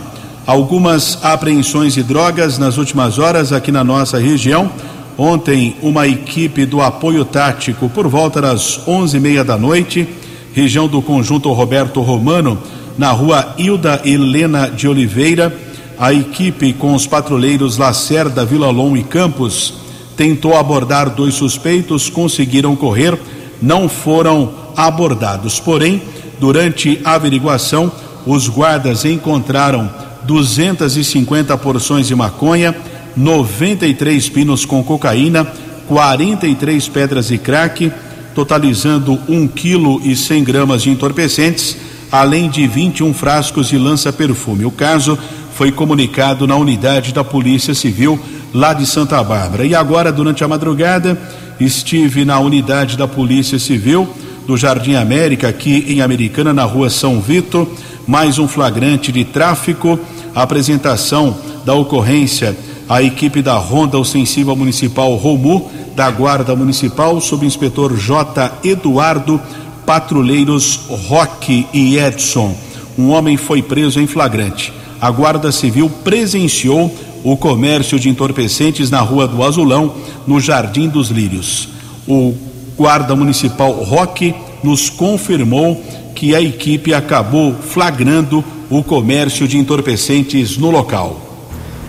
Algumas 0.49 1.23
apreensões 1.23 1.93
de 1.93 2.01
drogas 2.01 2.57
nas 2.57 2.79
últimas 2.79 3.19
horas 3.19 3.53
aqui 3.53 3.71
na 3.71 3.83
nossa 3.83 4.17
região. 4.17 4.67
Ontem, 5.15 5.75
uma 5.79 6.07
equipe 6.07 6.65
do 6.65 6.81
apoio 6.81 7.23
tático, 7.23 7.87
por 7.87 8.07
volta 8.07 8.41
das 8.41 8.81
onze 8.87 9.17
e 9.17 9.19
meia 9.19 9.43
da 9.43 9.59
noite, 9.59 10.09
região 10.51 10.87
do 10.87 11.03
conjunto 11.03 11.51
Roberto 11.51 12.01
Romano, 12.01 12.57
na 12.97 13.11
rua 13.11 13.53
Hilda 13.59 14.01
Helena 14.03 14.71
de 14.71 14.87
Oliveira, 14.87 15.55
a 15.99 16.11
equipe 16.11 16.73
com 16.73 16.95
os 16.95 17.05
patrulheiros 17.05 17.77
Lacerda, 17.77 18.43
Vila 18.43 18.71
Lom 18.71 18.97
e 18.97 19.03
Campos 19.03 19.75
tentou 20.17 20.57
abordar 20.57 21.11
dois 21.11 21.35
suspeitos, 21.35 22.09
conseguiram 22.09 22.75
correr, 22.75 23.15
não 23.61 23.87
foram 23.87 24.49
abordados. 24.75 25.59
Porém, 25.59 26.01
durante 26.39 26.99
a 27.05 27.13
averiguação, 27.13 27.91
os 28.25 28.49
guardas 28.49 29.05
encontraram 29.05 30.08
250 30.23 31.57
porções 31.57 32.07
de 32.07 32.15
maconha, 32.15 32.75
93 33.15 34.29
pinos 34.29 34.65
com 34.65 34.83
cocaína, 34.83 35.47
43 35.87 36.87
pedras 36.89 37.27
de 37.27 37.37
crack, 37.37 37.91
totalizando 38.35 39.19
1 39.27 39.47
quilo 39.47 40.01
e 40.03 40.15
100 40.15 40.43
gramas 40.43 40.83
de 40.83 40.89
entorpecentes, 40.89 41.75
além 42.11 42.49
de 42.49 42.67
21 42.67 43.13
frascos 43.13 43.67
de 43.67 43.77
lança-perfume. 43.77 44.65
O 44.65 44.71
caso 44.71 45.17
foi 45.53 45.71
comunicado 45.71 46.47
na 46.47 46.55
unidade 46.55 47.13
da 47.13 47.23
Polícia 47.23 47.73
Civil 47.73 48.19
lá 48.53 48.73
de 48.73 48.85
Santa 48.85 49.21
Bárbara. 49.23 49.65
E 49.65 49.75
agora, 49.75 50.11
durante 50.11 50.43
a 50.43 50.47
madrugada, 50.47 51.19
estive 51.59 52.23
na 52.23 52.39
unidade 52.39 52.97
da 52.97 53.07
Polícia 53.07 53.59
Civil 53.59 54.07
do 54.47 54.57
Jardim 54.57 54.95
América, 54.95 55.49
aqui 55.49 55.85
em 55.87 56.01
Americana, 56.01 56.53
na 56.53 56.63
rua 56.63 56.89
São 56.89 57.19
Vito. 57.19 57.67
Mais 58.09 58.39
um 58.39 58.47
flagrante 58.47 59.11
de 59.11 59.23
tráfico. 59.23 59.99
A 60.33 60.41
apresentação 60.41 61.37
da 61.63 61.75
ocorrência 61.75 62.57
a 62.89 63.03
equipe 63.03 63.43
da 63.43 63.53
Ronda 63.53 63.99
Ostensiva 63.99 64.55
Municipal 64.55 65.13
Romu, 65.13 65.69
da 65.95 66.09
Guarda 66.09 66.55
Municipal, 66.55 67.21
subinspetor 67.21 67.95
J. 67.95 68.51
Eduardo, 68.63 69.39
patrulheiros 69.85 70.87
Roque 71.07 71.67
e 71.71 71.99
Edson. 71.99 72.57
Um 72.97 73.11
homem 73.11 73.37
foi 73.37 73.61
preso 73.61 73.99
em 73.99 74.07
flagrante 74.07 74.73
a 75.01 75.09
Guarda 75.09 75.51
Civil 75.51 75.89
presenciou 76.03 76.93
o 77.23 77.37
comércio 77.37 77.99
de 77.99 78.09
entorpecentes 78.09 78.89
na 78.89 78.99
Rua 78.99 79.27
do 79.27 79.43
Azulão, 79.43 79.93
no 80.27 80.39
Jardim 80.39 80.87
dos 80.87 81.09
Lírios. 81.09 81.69
O 82.07 82.33
guarda 82.77 83.15
municipal 83.15 83.71
Roque 83.71 84.33
nos 84.63 84.89
confirmou 84.89 85.81
que 86.19 86.35
a 86.35 86.41
equipe 86.41 86.93
acabou 86.93 87.53
flagrando 87.53 88.43
o 88.69 88.83
comércio 88.83 89.47
de 89.47 89.57
entorpecentes 89.57 90.57
no 90.57 90.69
local. 90.69 91.17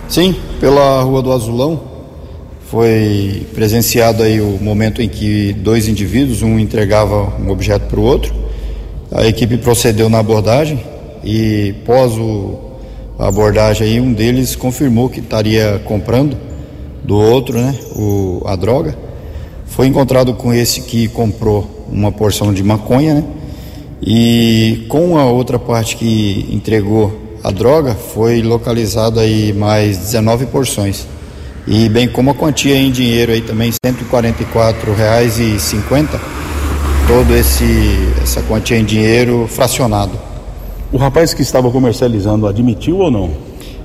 Sim, 0.07 0.33
pela 0.57 1.01
Rua 1.01 1.21
do 1.21 1.33
Azulão 1.33 1.81
foi 2.69 3.45
presenciado 3.53 4.23
aí 4.23 4.39
o 4.39 4.57
momento 4.61 5.01
em 5.01 5.09
que 5.09 5.51
dois 5.51 5.89
indivíduos, 5.89 6.41
um 6.41 6.57
entregava 6.57 7.33
um 7.41 7.49
objeto 7.49 7.87
para 7.87 7.99
o 7.99 8.03
outro. 8.03 8.33
A 9.11 9.27
equipe 9.27 9.57
procedeu 9.57 10.09
na 10.09 10.19
abordagem 10.19 10.81
e 11.25 11.75
pós 11.85 12.13
o 12.17 12.57
a 13.19 13.27
abordagem 13.27 13.85
aí, 13.85 13.99
um 13.99 14.13
deles 14.13 14.55
confirmou 14.55 15.09
que 15.09 15.19
estaria 15.19 15.81
comprando 15.83 16.37
do 17.03 17.17
outro, 17.17 17.59
né, 17.59 17.75
o, 17.97 18.41
a 18.45 18.55
droga. 18.55 18.97
Foi 19.65 19.87
encontrado 19.87 20.33
com 20.35 20.53
esse 20.53 20.83
que 20.83 21.09
comprou 21.09 21.85
uma 21.91 22.13
porção 22.13 22.53
de 22.53 22.63
maconha, 22.63 23.15
né? 23.15 23.23
E 24.01 24.85
com 24.89 25.17
a 25.17 25.25
outra 25.25 25.59
parte 25.59 25.95
que 25.95 26.49
entregou 26.51 27.21
a 27.43 27.51
droga, 27.51 27.93
foi 27.93 28.41
localizado 28.41 29.19
aí 29.19 29.53
mais 29.53 29.97
19 29.97 30.47
porções. 30.47 31.07
E 31.67 31.87
bem 31.89 32.07
como 32.07 32.31
a 32.31 32.33
quantia 32.33 32.75
em 32.75 32.89
dinheiro 32.91 33.31
aí 33.31 33.41
também, 33.41 33.71
R$ 33.71 33.91
144,50, 33.91 36.19
todo 37.07 37.35
esse 37.35 37.63
essa 38.21 38.41
quantia 38.41 38.77
em 38.77 38.85
dinheiro 38.85 39.47
fracionado. 39.47 40.19
O 40.91 40.97
rapaz 40.97 41.33
que 41.33 41.43
estava 41.43 41.69
comercializando 41.69 42.47
admitiu 42.47 42.97
ou 42.97 43.11
não? 43.11 43.29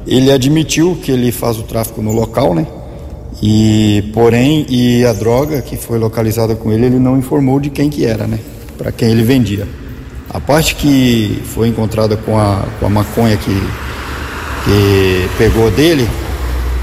Ele 0.06 0.32
admitiu 0.32 0.96
que 1.02 1.12
ele 1.12 1.30
faz 1.30 1.58
o 1.58 1.62
tráfico 1.62 2.00
no 2.00 2.12
local, 2.12 2.54
né? 2.54 2.66
E 3.42 4.10
porém, 4.14 4.64
e 4.68 5.04
a 5.04 5.12
droga 5.12 5.60
que 5.60 5.76
foi 5.76 5.98
localizada 5.98 6.56
com 6.56 6.72
ele, 6.72 6.86
ele 6.86 6.98
não 6.98 7.18
informou 7.18 7.60
de 7.60 7.68
quem 7.68 7.90
que 7.90 8.06
era, 8.06 8.26
né? 8.26 8.38
Para 8.78 8.90
quem 8.90 9.10
ele 9.10 9.22
vendia. 9.22 9.68
A 10.30 10.40
parte 10.40 10.74
que 10.74 11.42
foi 11.46 11.68
encontrada 11.68 12.16
com 12.16 12.38
a, 12.38 12.64
com 12.78 12.86
a 12.86 12.90
maconha 12.90 13.36
que, 13.36 13.62
que 14.64 15.28
pegou 15.38 15.70
dele, 15.70 16.08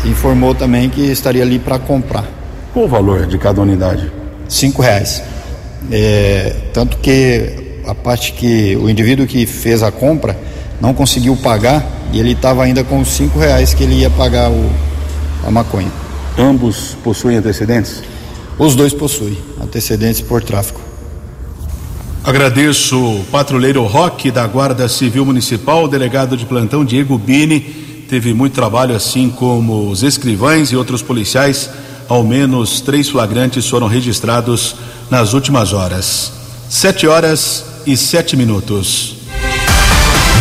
informou 0.06 0.56
também 0.56 0.90
que 0.90 1.02
estaria 1.02 1.44
ali 1.44 1.60
para 1.60 1.78
comprar. 1.80 2.26
Qual 2.74 2.86
o 2.86 2.88
valor 2.88 3.26
de 3.26 3.38
cada 3.38 3.62
unidade? 3.62 4.12
Cinco 4.48 4.82
reais. 4.82 5.22
É, 5.92 6.56
tanto 6.74 6.98
que 6.98 7.82
a 7.86 7.94
parte 7.94 8.32
que 8.32 8.76
o 8.78 8.90
indivíduo 8.90 9.28
que 9.28 9.46
fez 9.46 9.84
a 9.84 9.92
compra 9.92 10.38
não 10.80 10.94
conseguiu 10.94 11.36
pagar 11.38 11.86
e 12.12 12.20
ele 12.20 12.32
estava 12.32 12.64
ainda 12.64 12.84
com 12.84 13.00
os 13.00 13.10
cinco 13.10 13.40
reais 13.40 13.74
que 13.74 13.84
ele 13.84 13.96
ia 13.96 14.10
pagar 14.10 14.50
o, 14.50 14.72
a 15.46 15.52
maconha. 15.52 15.92
Ambos 16.38 16.98
possuem 17.04 17.38
antecedentes? 17.38 18.02
Os 18.58 18.76
dois 18.76 18.94
possuem 18.94 19.38
antecedentes 19.62 20.22
por 20.22 20.44
tráfico. 20.44 20.83
Agradeço 22.24 22.98
o 22.98 23.26
patrulheiro 23.26 23.84
Roque 23.84 24.32
da 24.32 24.48
Guarda 24.48 24.88
Civil 24.88 25.26
Municipal, 25.26 25.84
o 25.84 25.88
delegado 25.90 26.38
de 26.38 26.46
plantão 26.46 26.86
Diego 26.86 27.18
Bini. 27.18 27.60
Teve 28.08 28.34
muito 28.34 28.54
trabalho, 28.54 28.96
assim 28.96 29.30
como 29.30 29.90
os 29.90 30.04
escrivães 30.04 30.72
e 30.72 30.76
outros 30.78 31.02
policiais. 31.02 31.70
Ao 32.08 32.24
menos 32.24 32.80
três 32.80 33.10
flagrantes 33.10 33.68
foram 33.68 33.88
registrados 33.88 34.76
nas 35.10 35.34
últimas 35.34 35.74
horas. 35.74 36.32
Sete 36.70 37.06
horas 37.08 37.66
e 37.86 37.98
sete 37.98 38.38
minutos. 38.38 39.18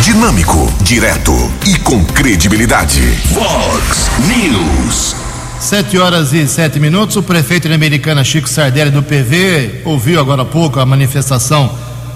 Dinâmico, 0.03 0.71
direto 0.81 1.33
e 1.67 1.77
com 1.79 2.03
credibilidade. 2.05 3.01
Vox 3.33 4.09
News. 4.27 5.22
Sete 5.63 5.97
horas 5.97 6.33
e 6.33 6.45
sete 6.45 6.77
minutos. 6.77 7.15
O 7.15 7.23
prefeito 7.23 7.69
de 7.69 7.73
Americana, 7.73 8.21
Chico 8.21 8.49
Sardelli, 8.49 8.91
do 8.91 9.01
PV, 9.01 9.83
ouviu 9.85 10.19
agora 10.19 10.41
há 10.41 10.45
pouco 10.45 10.77
a 10.77 10.85
manifestação 10.85 11.73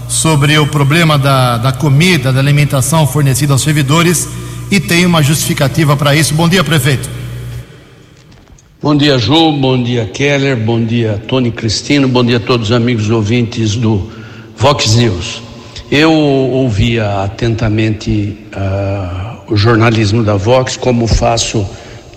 sobre 0.09 0.59
o 0.59 0.67
problema 0.67 1.17
da, 1.17 1.57
da 1.57 1.71
comida, 1.71 2.33
da 2.33 2.41
alimentação 2.41 3.07
fornecida 3.07 3.53
aos 3.53 3.61
servidores 3.61 4.27
e 4.69 4.81
tem 4.81 5.05
uma 5.05 5.23
justificativa 5.23 5.95
para 5.95 6.13
isso. 6.13 6.33
Bom 6.33 6.49
dia, 6.49 6.61
prefeito. 6.61 7.09
Bom 8.81 8.93
dia, 8.93 9.17
Ju. 9.17 9.53
Bom 9.53 9.81
dia, 9.81 10.05
Keller. 10.07 10.57
Bom 10.57 10.83
dia, 10.83 11.23
Tony 11.25 11.49
Cristino. 11.49 12.05
Bom 12.09 12.25
dia 12.25 12.37
a 12.37 12.41
todos 12.41 12.69
os 12.69 12.75
amigos 12.75 13.09
ouvintes 13.09 13.77
do 13.77 14.11
Vox 14.57 14.93
News. 14.95 15.41
Eu 15.89 16.11
ouvia 16.11 17.23
atentamente 17.23 18.37
uh, 18.53 19.53
o 19.53 19.55
jornalismo 19.55 20.21
da 20.21 20.35
Vox, 20.35 20.75
como 20.75 21.07
faço 21.07 21.65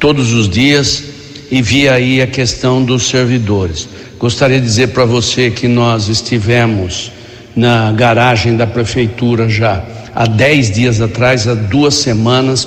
todos 0.00 0.32
os 0.32 0.48
dias, 0.48 1.09
e 1.50 1.60
vi 1.60 1.88
aí 1.88 2.22
a 2.22 2.26
questão 2.26 2.82
dos 2.82 3.08
servidores. 3.08 3.88
Gostaria 4.18 4.58
de 4.58 4.66
dizer 4.66 4.88
para 4.88 5.04
você 5.04 5.50
que 5.50 5.66
nós 5.66 6.08
estivemos 6.08 7.10
na 7.56 7.90
garagem 7.92 8.56
da 8.56 8.66
prefeitura 8.66 9.48
já 9.48 9.82
há 10.14 10.26
dez 10.26 10.70
dias 10.70 11.00
atrás, 11.00 11.48
há 11.48 11.54
duas 11.54 11.94
semanas, 11.94 12.66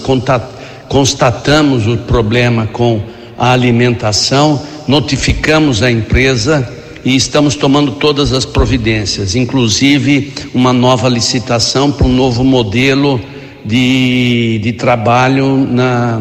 constatamos 0.90 1.88
o 1.88 1.98
problema 1.98 2.68
com 2.68 3.02
a 3.38 3.52
alimentação, 3.52 4.62
notificamos 4.88 5.82
a 5.82 5.90
empresa 5.90 6.68
e 7.06 7.16
estamos 7.16 7.56
tomando 7.56 7.94
todas 7.94 8.32
as 8.34 8.46
providências, 8.46 9.36
inclusive 9.36 10.34
uma 10.54 10.72
nova 10.72 11.10
licitação 11.10 11.92
para 11.92 12.08
um 12.08 12.14
novo 12.14 12.44
modelo 12.44 13.20
de, 13.66 14.60
de 14.64 14.74
trabalho 14.74 15.58
na, 15.58 16.20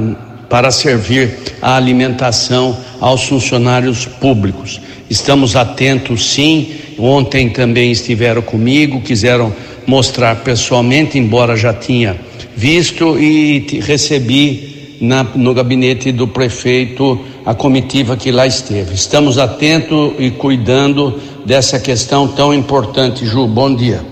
para 0.52 0.70
servir 0.70 1.38
a 1.62 1.76
alimentação 1.76 2.76
aos 3.00 3.24
funcionários 3.24 4.04
públicos. 4.04 4.82
Estamos 5.08 5.56
atentos, 5.56 6.30
sim. 6.30 6.74
Ontem 6.98 7.48
também 7.48 7.90
estiveram 7.90 8.42
comigo, 8.42 9.00
quiseram 9.00 9.50
mostrar 9.86 10.36
pessoalmente, 10.44 11.18
embora 11.18 11.56
já 11.56 11.72
tinha 11.72 12.20
visto, 12.54 13.18
e 13.18 13.80
recebi 13.80 14.98
na, 15.00 15.24
no 15.24 15.54
gabinete 15.54 16.12
do 16.12 16.28
prefeito 16.28 17.18
a 17.46 17.54
comitiva 17.54 18.14
que 18.14 18.30
lá 18.30 18.46
esteve. 18.46 18.94
Estamos 18.94 19.38
atentos 19.38 20.12
e 20.18 20.30
cuidando 20.32 21.18
dessa 21.46 21.80
questão 21.80 22.28
tão 22.28 22.52
importante. 22.52 23.24
Ju, 23.24 23.46
bom 23.46 23.74
dia. 23.74 24.04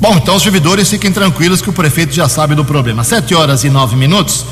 Bom, 0.00 0.16
então 0.16 0.34
os 0.34 0.42
servidores 0.42 0.90
fiquem 0.90 1.12
tranquilos 1.12 1.62
que 1.62 1.70
o 1.70 1.72
prefeito 1.72 2.12
já 2.12 2.28
sabe 2.28 2.56
do 2.56 2.64
problema. 2.64 3.04
Sete 3.04 3.36
horas 3.36 3.62
e 3.62 3.70
nove 3.70 3.94
minutos, 3.94 4.44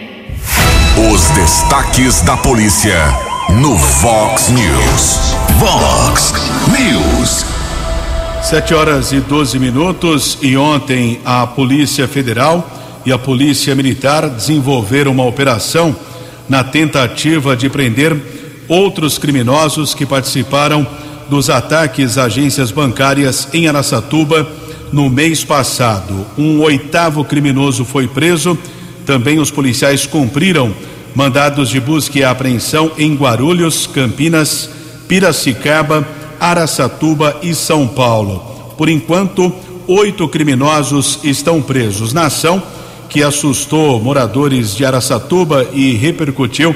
Os 1.13 1.29
destaques 1.31 2.21
da 2.23 2.37
polícia 2.37 2.97
no 3.61 3.77
Vox 3.77 4.51
News. 4.51 5.35
Vox 5.59 6.33
News. 6.69 7.45
Sete 8.43 8.75
horas 8.75 9.13
e 9.13 9.21
12 9.21 9.59
minutos 9.59 10.39
e 10.43 10.57
ontem 10.57 11.21
a 11.25 11.47
Polícia 11.47 12.09
Federal 12.09 12.69
e 13.05 13.13
a 13.13 13.19
Polícia 13.19 13.75
Militar 13.75 14.29
desenvolveram 14.29 15.13
uma 15.13 15.25
operação 15.25 15.95
na 16.51 16.65
tentativa 16.65 17.57
de 17.57 17.71
prender 17.71 18.17
outros 18.67 19.19
criminosos 19.19 19.95
que 19.95 20.05
participaram 20.05 20.85
dos 21.31 21.49
ataques 21.49 22.19
a 22.19 22.25
agências 22.25 22.73
bancárias 22.73 23.49
em 23.55 23.69
Aracatuba 23.69 24.51
no 24.93 25.09
mês 25.09 25.45
passado. 25.45 26.27
Um 26.37 26.61
oitavo 26.61 27.25
criminoso 27.25 27.85
foi 27.85 28.09
preso 28.09 28.59
Também 29.07 29.39
os 29.39 29.51
policiais 29.51 30.07
cumpriram 30.07 30.75
mandados 31.15 31.69
de 31.69 31.81
busca 31.81 32.19
e 32.19 32.25
apreensão 32.25 32.91
em 32.99 33.15
Guarulhos, 33.15 33.87
Campinas, 33.87 34.69
Piracicaba, 35.07 36.07
Araçatuba 36.41 37.37
e 37.43 37.55
São 37.55 37.87
Paulo. 37.87 38.75
Por 38.77 38.89
enquanto, 38.89 39.53
oito 39.87 40.29
criminosos 40.29 41.21
estão 41.23 41.63
presos 41.63 42.13
na 42.13 42.27
ação 42.27 42.61
que 43.11 43.23
assustou 43.23 44.01
moradores 44.01 44.75
de 44.75 44.85
Araçatuba 44.85 45.67
e 45.75 45.93
repercutiu 45.93 46.75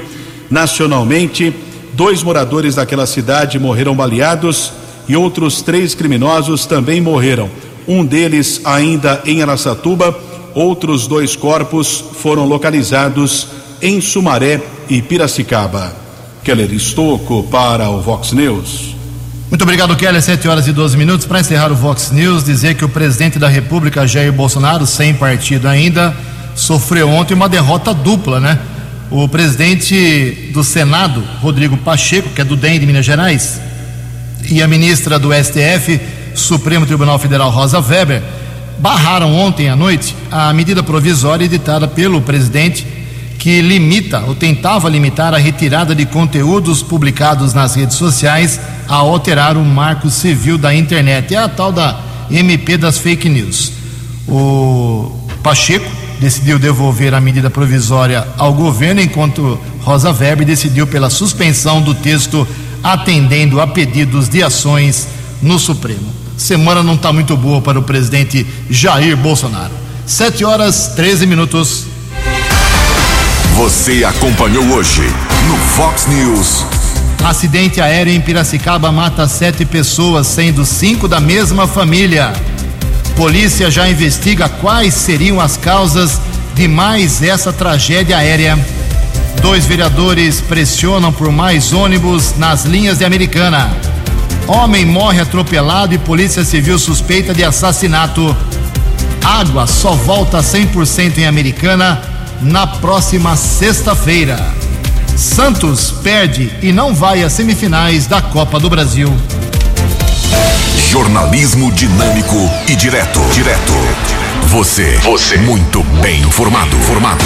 nacionalmente. 0.51 1.53
Dois 1.93 2.21
moradores 2.21 2.75
daquela 2.75 3.07
cidade 3.07 3.57
morreram 3.57 3.95
baleados 3.95 4.71
e 5.07 5.15
outros 5.15 5.61
três 5.61 5.95
criminosos 5.95 6.65
também 6.65 6.99
morreram. 6.99 7.49
Um 7.87 8.05
deles 8.05 8.61
ainda 8.65 9.21
em 9.25 9.41
Araçatuba. 9.41 10.15
Outros 10.53 11.07
dois 11.07 11.35
corpos 11.35 12.03
foram 12.17 12.45
localizados 12.45 13.47
em 13.81 14.01
Sumaré 14.01 14.61
e 14.89 15.01
Piracicaba. 15.01 15.95
Keller 16.43 16.71
Estocco 16.73 17.43
para 17.49 17.89
o 17.89 18.01
Vox 18.01 18.31
News. 18.33 18.94
Muito 19.49 19.61
obrigado, 19.61 19.95
Keller. 19.95 20.21
7 20.21 20.47
horas 20.47 20.67
e 20.67 20.71
12 20.71 20.97
minutos. 20.97 21.27
Para 21.27 21.39
encerrar 21.39 21.71
o 21.71 21.75
Vox 21.75 22.09
News, 22.09 22.43
dizer 22.43 22.73
que 22.73 22.83
o 22.83 22.89
presidente 22.89 23.37
da 23.37 23.47
República, 23.47 24.07
Jair 24.07 24.33
Bolsonaro, 24.33 24.87
sem 24.87 25.13
partido 25.13 25.67
ainda, 25.67 26.15
sofreu 26.55 27.07
ontem 27.09 27.35
uma 27.35 27.47
derrota 27.47 27.93
dupla, 27.93 28.39
né? 28.39 28.57
O 29.11 29.27
presidente 29.29 30.49
do 30.51 30.63
Senado, 30.63 31.23
Rodrigo 31.41 31.77
Pacheco, 31.77 32.29
que 32.29 32.41
é 32.41 32.43
do 32.43 32.55
DEM 32.55 32.79
de 32.79 32.87
Minas 32.87 33.05
Gerais, 33.05 33.61
e 34.49 34.63
a 34.63 34.67
ministra 34.67 35.19
do 35.19 35.29
STF, 35.31 36.01
Supremo 36.33 36.87
Tribunal 36.87 37.19
Federal, 37.19 37.51
Rosa 37.51 37.79
Weber, 37.79 38.23
barraram 38.79 39.35
ontem 39.35 39.69
à 39.69 39.75
noite 39.75 40.15
a 40.31 40.51
medida 40.53 40.81
provisória 40.81 41.45
editada 41.45 41.87
pelo 41.87 42.19
presidente 42.19 42.85
que 43.45 43.61
limita 43.61 44.21
ou 44.21 44.33
tentava 44.33 44.89
limitar 44.89 45.31
a 45.31 45.37
retirada 45.37 45.93
de 45.93 46.03
conteúdos 46.03 46.81
publicados 46.81 47.53
nas 47.53 47.75
redes 47.75 47.95
sociais 47.95 48.59
a 48.87 48.95
alterar 48.95 49.55
o 49.55 49.63
marco 49.63 50.09
civil 50.09 50.57
da 50.57 50.73
internet. 50.73 51.35
É 51.35 51.37
a 51.37 51.47
tal 51.47 51.71
da 51.71 51.95
MP 52.31 52.75
das 52.75 52.97
fake 52.97 53.29
news. 53.29 53.71
O 54.27 55.11
Pacheco 55.43 55.85
decidiu 56.19 56.57
devolver 56.57 57.13
a 57.13 57.21
medida 57.21 57.51
provisória 57.51 58.27
ao 58.35 58.51
governo, 58.51 58.99
enquanto 58.99 59.59
Rosa 59.83 60.11
Weber 60.11 60.43
decidiu 60.43 60.87
pela 60.87 61.11
suspensão 61.11 61.83
do 61.83 61.93
texto, 61.93 62.47
atendendo 62.83 63.61
a 63.61 63.67
pedidos 63.67 64.27
de 64.27 64.41
ações 64.41 65.07
no 65.39 65.59
Supremo. 65.59 66.11
Semana 66.35 66.81
não 66.81 66.95
está 66.95 67.13
muito 67.13 67.37
boa 67.37 67.61
para 67.61 67.77
o 67.77 67.83
presidente 67.83 68.43
Jair 68.71 69.15
Bolsonaro. 69.15 69.73
7 70.07 70.43
horas 70.43 70.93
13 70.95 71.27
minutos. 71.27 71.93
Você 73.55 74.03
acompanhou 74.03 74.65
hoje 74.73 75.01
no 75.47 75.55
Fox 75.55 76.07
News. 76.07 76.65
Acidente 77.23 77.79
aéreo 77.79 78.13
em 78.13 78.19
Piracicaba 78.19 78.91
mata 78.91 79.29
sete 79.29 79.63
pessoas, 79.63 80.27
sendo 80.27 80.65
cinco 80.65 81.07
da 81.07 81.21
mesma 81.21 81.65
família. 81.65 82.33
Polícia 83.15 83.71
já 83.71 83.89
investiga 83.89 84.49
quais 84.49 84.93
seriam 84.93 85.39
as 85.39 85.55
causas 85.55 86.19
de 86.53 86.67
mais 86.67 87.23
essa 87.23 87.53
tragédia 87.53 88.17
aérea. 88.17 88.59
Dois 89.41 89.65
vereadores 89.65 90.41
pressionam 90.41 91.13
por 91.13 91.31
mais 91.31 91.71
ônibus 91.71 92.35
nas 92.37 92.65
linhas 92.65 92.97
de 92.97 93.05
Americana. 93.05 93.71
Homem 94.47 94.85
morre 94.85 95.21
atropelado 95.21 95.93
e 95.93 95.97
Polícia 95.97 96.43
Civil 96.43 96.77
suspeita 96.77 97.33
de 97.33 97.45
assassinato. 97.45 98.35
Água 99.23 99.65
só 99.65 99.93
volta 99.93 100.39
100% 100.39 101.19
em 101.19 101.25
Americana 101.25 102.14
na 102.41 102.67
próxima 102.67 103.35
sexta-feira. 103.35 104.37
Santos 105.15 105.91
perde 106.03 106.51
e 106.61 106.71
não 106.71 106.93
vai 106.93 107.23
às 107.23 107.33
semifinais 107.33 108.05
da 108.07 108.21
Copa 108.21 108.59
do 108.59 108.69
Brasil. 108.69 109.11
Jornalismo 110.89 111.71
dinâmico 111.71 112.37
e 112.67 112.75
direto. 112.75 113.19
Direto. 113.33 113.73
Você. 114.47 114.97
Você. 115.03 115.37
Muito 115.37 115.83
bem 116.01 116.21
informado. 116.21 116.75
Formado. 116.81 117.23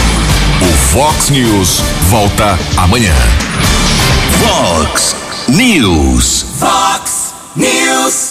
O 0.62 0.74
Fox 0.92 1.30
News 1.30 1.82
volta 2.10 2.58
amanhã. 2.78 3.14
Fox 4.40 5.16
News. 5.48 6.46
Fox 6.60 7.34
News. 7.56 8.28